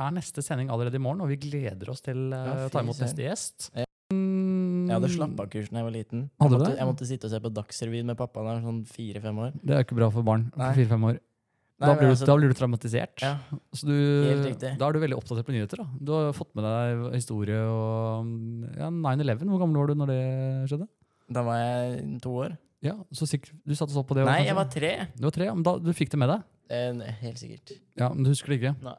er 0.00 0.14
neste 0.16 0.42
sending 0.46 0.70
allerede 0.72 0.96
i 0.98 1.02
morgen, 1.02 1.20
og 1.26 1.30
vi 1.32 1.40
gleder 1.42 1.90
oss 1.92 2.00
til 2.06 2.30
eh, 2.32 2.46
Ja, 2.48 2.68
å 2.68 2.72
ta 2.72 2.82
imot 2.86 3.02
neste 3.02 3.26
gjest. 3.26 3.68
Ja. 3.76 3.84
Mm, 4.12 4.88
Jeg 4.88 4.94
hadde 4.98 5.10
slappakurs 5.14 5.68
da 5.72 5.80
jeg 5.80 5.86
var 5.88 5.94
liten. 5.94 6.24
Jeg 6.28 6.42
Hadde 6.42 6.54
du 6.54 6.58
måtte, 6.58 6.70
det? 6.72 6.78
jeg 6.82 6.88
måtte 6.90 7.08
sitte 7.08 7.28
og 7.28 7.34
se 7.34 7.42
på 7.44 7.52
Dagsrevyen 7.58 8.08
med 8.12 8.18
pappa 8.18 8.42
da 8.44 8.54
jeg 8.54 8.60
var 8.62 8.66
sånn 8.70 8.80
fire-fem 8.88 9.42
år. 9.46 9.52
Det 9.62 9.76
er 9.76 9.84
ikke 9.86 9.96
bra 10.00 10.08
for 10.12 10.26
barn 10.26 10.48
Nei. 10.56 10.66
på 10.72 10.80
fire-fem 10.82 11.06
år. 11.12 11.20
Nei, 11.82 11.88
Da 11.90 11.94
blir, 11.98 12.06
du, 12.08 12.14
altså- 12.14 12.26
da 12.30 12.36
blir 12.38 12.52
du 12.52 12.54
traumatisert. 12.54 13.22
Ja, 13.26 13.32
Så 13.74 13.86
du, 13.90 13.96
da 14.78 14.86
er 14.86 14.92
du 14.94 15.00
veldig 15.02 15.16
oppdatert 15.18 15.46
på 15.48 15.54
nyheter. 15.54 15.82
Da. 15.82 15.86
Du 15.98 16.12
har 16.14 16.32
fått 16.36 16.52
med 16.54 16.62
deg 16.64 17.16
historie 17.18 17.58
og 17.58 18.26
ja, 18.78 18.88
9-11. 18.88 19.42
Hvor 19.50 19.58
gammel 19.64 19.82
var 19.82 19.90
du 19.90 19.94
når 19.98 20.12
det 20.12 20.22
skjedde? 20.70 20.88
Da 21.32 21.42
var 21.46 21.56
jeg 21.58 22.20
to 22.22 22.30
år. 22.44 22.56
Ja, 22.82 22.96
så 23.14 23.26
sikkert, 23.30 23.52
Du 23.66 23.74
satt 23.78 23.90
oss 23.90 23.96
opp 24.00 24.08
på 24.10 24.14
det? 24.18 24.24
Nei, 24.26 24.40
kanskje? 24.42 24.46
jeg 24.50 24.58
var 24.58 24.68
tre. 24.70 24.92
Du 25.16 25.22
var 25.26 25.34
tre, 25.34 25.46
men 25.54 25.62
da, 25.66 25.76
du 25.78 25.92
fikk 25.94 26.10
det 26.10 26.18
med 26.18 26.28
deg? 26.32 26.42
Eh, 26.72 27.16
helt 27.22 27.38
sikkert. 27.38 27.74
Ja, 27.98 28.08
Men 28.14 28.24
du 28.24 28.30
husker 28.30 28.48
det 28.54 28.60
ikke? 28.62 28.74
Nei. 28.82 28.94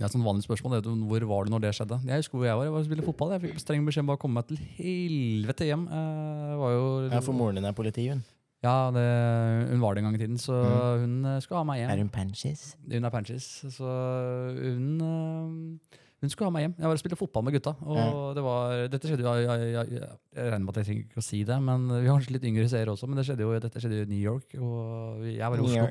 Det 0.00 0.06
er 0.06 0.08
et 0.08 0.14
sånn 0.16 0.24
vanlig 0.24 0.46
spørsmål. 0.46 0.78
Det, 0.80 0.88
hvor 1.10 1.24
var 1.28 1.44
du 1.44 1.50
når 1.52 1.60
det 1.60 1.72
skjedde? 1.76 1.98
Jeg 2.08 2.22
husker 2.22 2.38
hvor 2.40 2.46
jeg 2.48 2.56
var. 2.56 2.64
Jeg 2.64 2.72
var 2.72 2.84
spilte 2.86 3.04
fotball. 3.04 3.32
Jeg 3.36 3.42
fikk 3.42 3.58
streng 3.60 3.84
beskjed 3.84 4.06
om 4.06 4.12
å 4.14 4.18
komme 4.22 4.40
meg 4.40 4.46
til 4.48 4.56
helvete 4.78 5.66
hjem. 5.68 5.82
Jeg 5.92 6.56
var 6.62 6.70
jo, 6.72 6.86
Ja, 7.12 7.20
For 7.20 7.36
moren 7.36 7.60
din 7.60 7.66
er 7.68 7.76
politi, 7.76 8.06
hun. 8.08 8.22
Ja, 8.62 8.90
det, 8.92 9.04
hun 9.70 9.80
var 9.80 9.94
det 9.96 10.02
en 10.02 10.10
gang 10.10 10.16
i 10.18 10.20
tiden, 10.20 10.36
så 10.38 10.52
Mm. 10.60 11.00
hun 11.00 11.24
eh, 11.30 11.40
skulle 11.40 11.58
ha 11.62 11.64
meg 11.64 11.78
hjem. 11.80 11.90
Er 11.94 12.02
hun 12.02 12.10
panches? 12.12 12.76
Hun 12.92 13.04
er 13.08 13.10
panches, 13.14 13.46
så 13.72 13.88
hun 14.60 15.00
eh, 15.00 15.98
hun 16.20 16.28
skulle 16.28 16.50
ha 16.50 16.52
meg 16.52 16.66
hjem. 16.66 16.74
Jeg 16.76 16.84
var 16.84 16.92
og 16.92 17.00
spilte 17.00 17.16
fotball 17.16 17.44
med 17.46 17.54
gutta. 17.56 17.72
Og 17.80 18.34
det 18.36 18.42
var, 18.44 18.74
dette 18.92 19.08
skjedde 19.08 19.24
jo, 19.24 19.32
jeg, 19.40 19.46
jeg, 19.72 19.86
jeg, 19.96 20.10
jeg 20.36 20.50
regner 20.52 20.66
med 20.66 20.74
at 20.74 20.80
jeg 20.82 20.88
trenger 20.90 21.06
ikke 21.06 21.22
å 21.22 21.24
si 21.24 21.40
det, 21.48 21.56
men 21.64 21.86
vi 21.88 22.02
har 22.10 22.18
kanskje 22.18 22.34
litt 22.36 22.44
yngre 22.50 22.66
seere 22.68 22.92
også. 22.92 23.08
Men 23.08 23.16
det 23.16 23.24
skjedde 23.24 23.46
jo, 23.46 23.54
dette 23.64 23.80
skjedde 23.80 24.02
jo 24.02 24.04
i 24.04 24.10
New 24.10 24.20
York, 24.20 24.52
og 24.60 25.24
jeg 25.24 25.40
var 25.40 25.56
i 25.56 25.64
Oslo. 25.64 25.88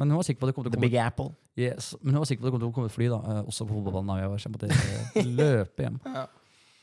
Men 0.00 0.08
hun 0.08 0.16
var 0.16 0.24
sikker 0.24 0.40
på 0.40 0.48
at 0.48 0.50
det 0.50 0.56
kom 0.56 0.64
til 0.64 0.70
å 0.70 0.72
The 0.72 0.80
komme 0.80 0.88
Big 0.88 0.96
Apple. 0.96 1.28
Yes, 1.60 1.90
men 2.00 2.14
hun 2.16 2.22
var 2.24 2.30
sikker 2.30 2.40
på 2.40 2.48
at 2.48 2.48
det 2.48 2.56
kom 2.56 2.62
til 2.64 2.70
å 2.70 2.76
komme 2.78 2.88
et 2.88 2.96
fly, 2.96 3.10
da. 3.12 3.18
eh, 3.20 3.42
også 3.52 3.66
på 3.68 3.76
fotballbanen. 3.76 4.08
da 4.08 4.16
Jeg 4.22 4.30
var 4.32 4.38
på 4.48 4.60
at 4.64 5.18
jeg 5.20 5.26
løpe 5.36 5.84
hjem. 5.84 6.00
Ja. 6.08 6.24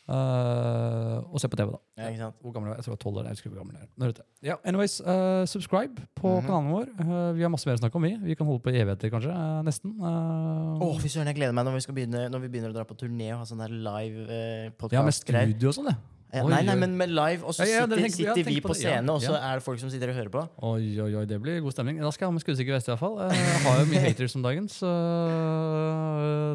Eh, 0.07 1.17
og 1.33 1.39
se 1.41 1.49
på 1.51 1.57
TV, 1.59 1.71
da. 1.73 1.79
Ja, 1.99 2.09
ikke 2.13 2.21
sant? 2.21 2.35
Hvor 2.41 2.53
gammel 2.55 2.69
er 2.71 2.75
jeg? 2.75 2.79
Jeg 2.79 2.85
tror 2.87 2.93
jeg 2.93 2.97
var 2.97 3.11
12 3.11 3.17
år. 3.19 3.23
Jeg 3.27 3.35
husker 3.35 3.49
hvor 3.51 3.59
gammel 3.59 3.75
jeg 3.75 3.87
er. 4.07 4.23
Ja, 4.47 4.55
anyways, 4.63 4.95
uh, 5.03 5.43
subscribe 5.45 6.05
på 6.15 6.27
Mhm. 6.37 6.45
kanalen 6.47 6.71
vår. 6.71 6.87
Uh, 7.01 7.33
vi 7.35 7.41
har 7.43 7.49
masse 7.51 7.67
mer 7.67 7.75
å 7.75 7.81
snakke 7.81 7.95
om, 7.99 8.01
vi. 8.07 8.13
Vi 8.23 8.35
kan 8.35 8.47
holde 8.47 8.63
på 8.63 8.71
i 8.71 8.79
evigheter, 8.79 9.11
kanskje. 9.11 9.33
nesten. 9.67 9.95
Uh, 9.99 10.79
Å, 10.79 10.99
fy 11.01 11.07
søren, 11.11 11.27
jeg 11.27 11.35
gleder 11.35 11.53
meg 11.53 11.65
når 11.65 11.73
vi, 11.73 11.81
skal 11.81 11.95
begynne, 11.95 12.29
når 12.31 12.39
vi 12.45 12.47
begynner 12.47 12.71
å 12.71 12.77
dra 12.79 12.85
på 12.87 12.95
turné 12.95 13.33
og 13.33 13.39
ha 13.43 13.45
sånn 13.49 13.59
der 13.59 13.73
live 13.73 14.27
eh, 14.29 14.71
ja, 14.91 15.03
med 15.03 15.13
studio 15.13 15.69
og 15.69 15.75
sånn, 15.75 15.91
det. 15.91 15.97
Ja, 16.33 16.41
Oi, 16.43 16.49
nei, 16.51 16.57
nei, 16.67 16.73
oi. 16.75 16.79
men 16.81 16.97
med 16.99 17.07
live, 17.15 17.45
og 17.47 17.53
så 17.55 17.63
Ja, 17.63 17.67
ja, 17.71 17.81
sitter, 17.85 17.95
det 17.95 18.03
tenker- 18.03 18.25
ja, 18.25 18.33
sitter 18.35 18.49
vi 18.49 18.55
tenk 18.57 18.63
på 18.65 18.67
på 18.67 18.73
det, 18.75 18.81
ja, 18.83 18.95
scene, 18.97 19.09
og 19.15 19.21
så 19.23 19.35
er 19.39 19.53
det 19.55 19.63
folk 19.63 19.79
som 19.79 19.89
sitter 19.89 20.09
og 20.11 20.15
hører 20.17 20.29
på. 20.33 20.41
Oi, 20.59 20.99
oi, 20.99 21.13
oi, 21.15 21.25
det 21.25 21.37
blir 21.41 21.61
god 21.63 21.71
stemning. 21.71 22.01
Da 22.03 22.09
skal 22.11 22.25
jeg 22.25 22.27
ha 22.27 22.35
med 22.35 22.43
skuddsikker 22.43 22.73
vest, 22.75 22.89
i 22.89 22.91
hvert 22.91 22.99
fall. 22.99 23.15
Jeg 23.31 23.61
har 23.63 23.79
jo 23.79 23.85
mye 23.93 24.01
haters 24.09 24.35
om 24.35 24.43
dagen, 24.43 24.67
så 24.67 24.89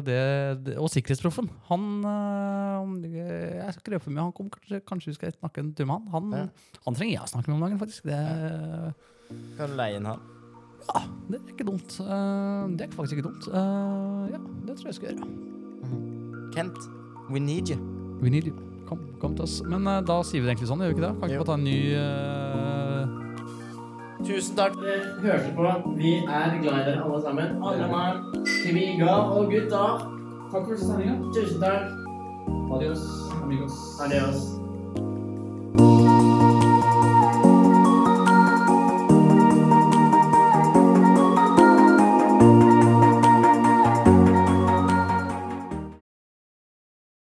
det, 0.05 0.19
det 0.65 0.77
Og 0.77 0.89
Sikkerhetsproffen. 0.93 1.49
Han 1.71 2.05
øh, 2.05 3.13
Jeg 3.13 3.73
skal 3.73 3.81
ikke 3.81 3.95
røpe 3.95 4.03
for 4.05 4.11
mye. 4.13 4.21
Han 4.27 4.31
kommer, 4.37 4.51
kanskje, 4.59 4.81
kanskje 4.85 5.07
vi 5.09 5.15
skal 5.17 5.33
snakke 5.39 5.63
en 5.63 5.73
tur 5.73 5.85
med 5.89 5.95
han. 6.13 6.29
Han, 6.33 6.49
han 6.85 6.95
trenger 6.99 7.13
jeg 7.17 7.23
å 7.25 7.31
snakke 7.33 7.49
med 7.49 7.57
om 7.57 7.65
dagen, 7.65 7.79
faktisk. 7.81 8.03
Det, 8.05 8.93
Kan 9.57 9.73
du 9.73 9.75
leie 9.79 9.97
inn 9.97 10.05
han? 10.05 10.21
ja, 10.83 10.99
det 11.31 11.39
er 11.39 11.49
ikke 11.53 11.65
dumt. 11.65 11.97
Eh, 12.03 12.67
Det 12.77 12.85
er 12.89 12.93
faktisk 12.93 13.17
ikke 13.17 13.25
dumt. 13.29 13.47
Eh, 13.49 14.35
Ja, 14.35 14.39
det 14.67 14.77
tror 14.77 14.85
jeg 14.85 14.93
jeg 14.93 14.99
skal 14.99 15.09
gjøre. 15.15 16.53
Kent, 16.53 16.77
we 17.31 17.39
need 17.39 17.69
you. 17.73 17.79
We 18.21 18.29
need 18.29 18.45
you. 18.51 18.72
Kom, 18.93 19.03
kom 19.21 19.35
til 19.35 19.47
oss. 19.47 19.57
Men 19.65 19.87
uh, 19.89 19.99
da 20.05 20.21
sier 20.23 20.41
vi 20.43 20.47
det 20.47 20.53
egentlig 20.53 20.69
sånn, 20.69 20.85
gjør 20.85 20.93
vi 20.93 20.97
ikke 20.97 21.05
det? 21.07 21.13
Kan 21.19 21.27
vi 21.27 21.33
Jo. 21.33 21.41
ikke 21.41 21.45
få 21.45 21.51
ta 21.51 21.57
en 21.57 21.67
ny 21.67 21.79
uh... 21.97 23.19
Tusen 24.23 24.55
takk 24.55 24.77
for 24.77 24.87
at 24.87 25.19
dere 25.19 25.33
hørte 25.33 25.51
på. 25.57 25.93
Vi 25.99 26.13
er 26.23 26.53
glad 26.63 26.77
i 26.79 26.85
dere 26.87 27.03
alle 27.03 27.21
sammen. 27.25 27.57
Alle 27.59 27.89
mann, 27.91 28.21
kviga 28.47 29.17
og 29.35 29.51
gutta. 29.51 29.83
Takk 30.53 30.69
for 30.69 30.79
sendinga. 30.79 31.19
Tusen 31.35 31.59
takk. 31.59 31.91
Adios, 32.77 33.03
amigos. 33.43 33.79
Adios. 34.05 34.62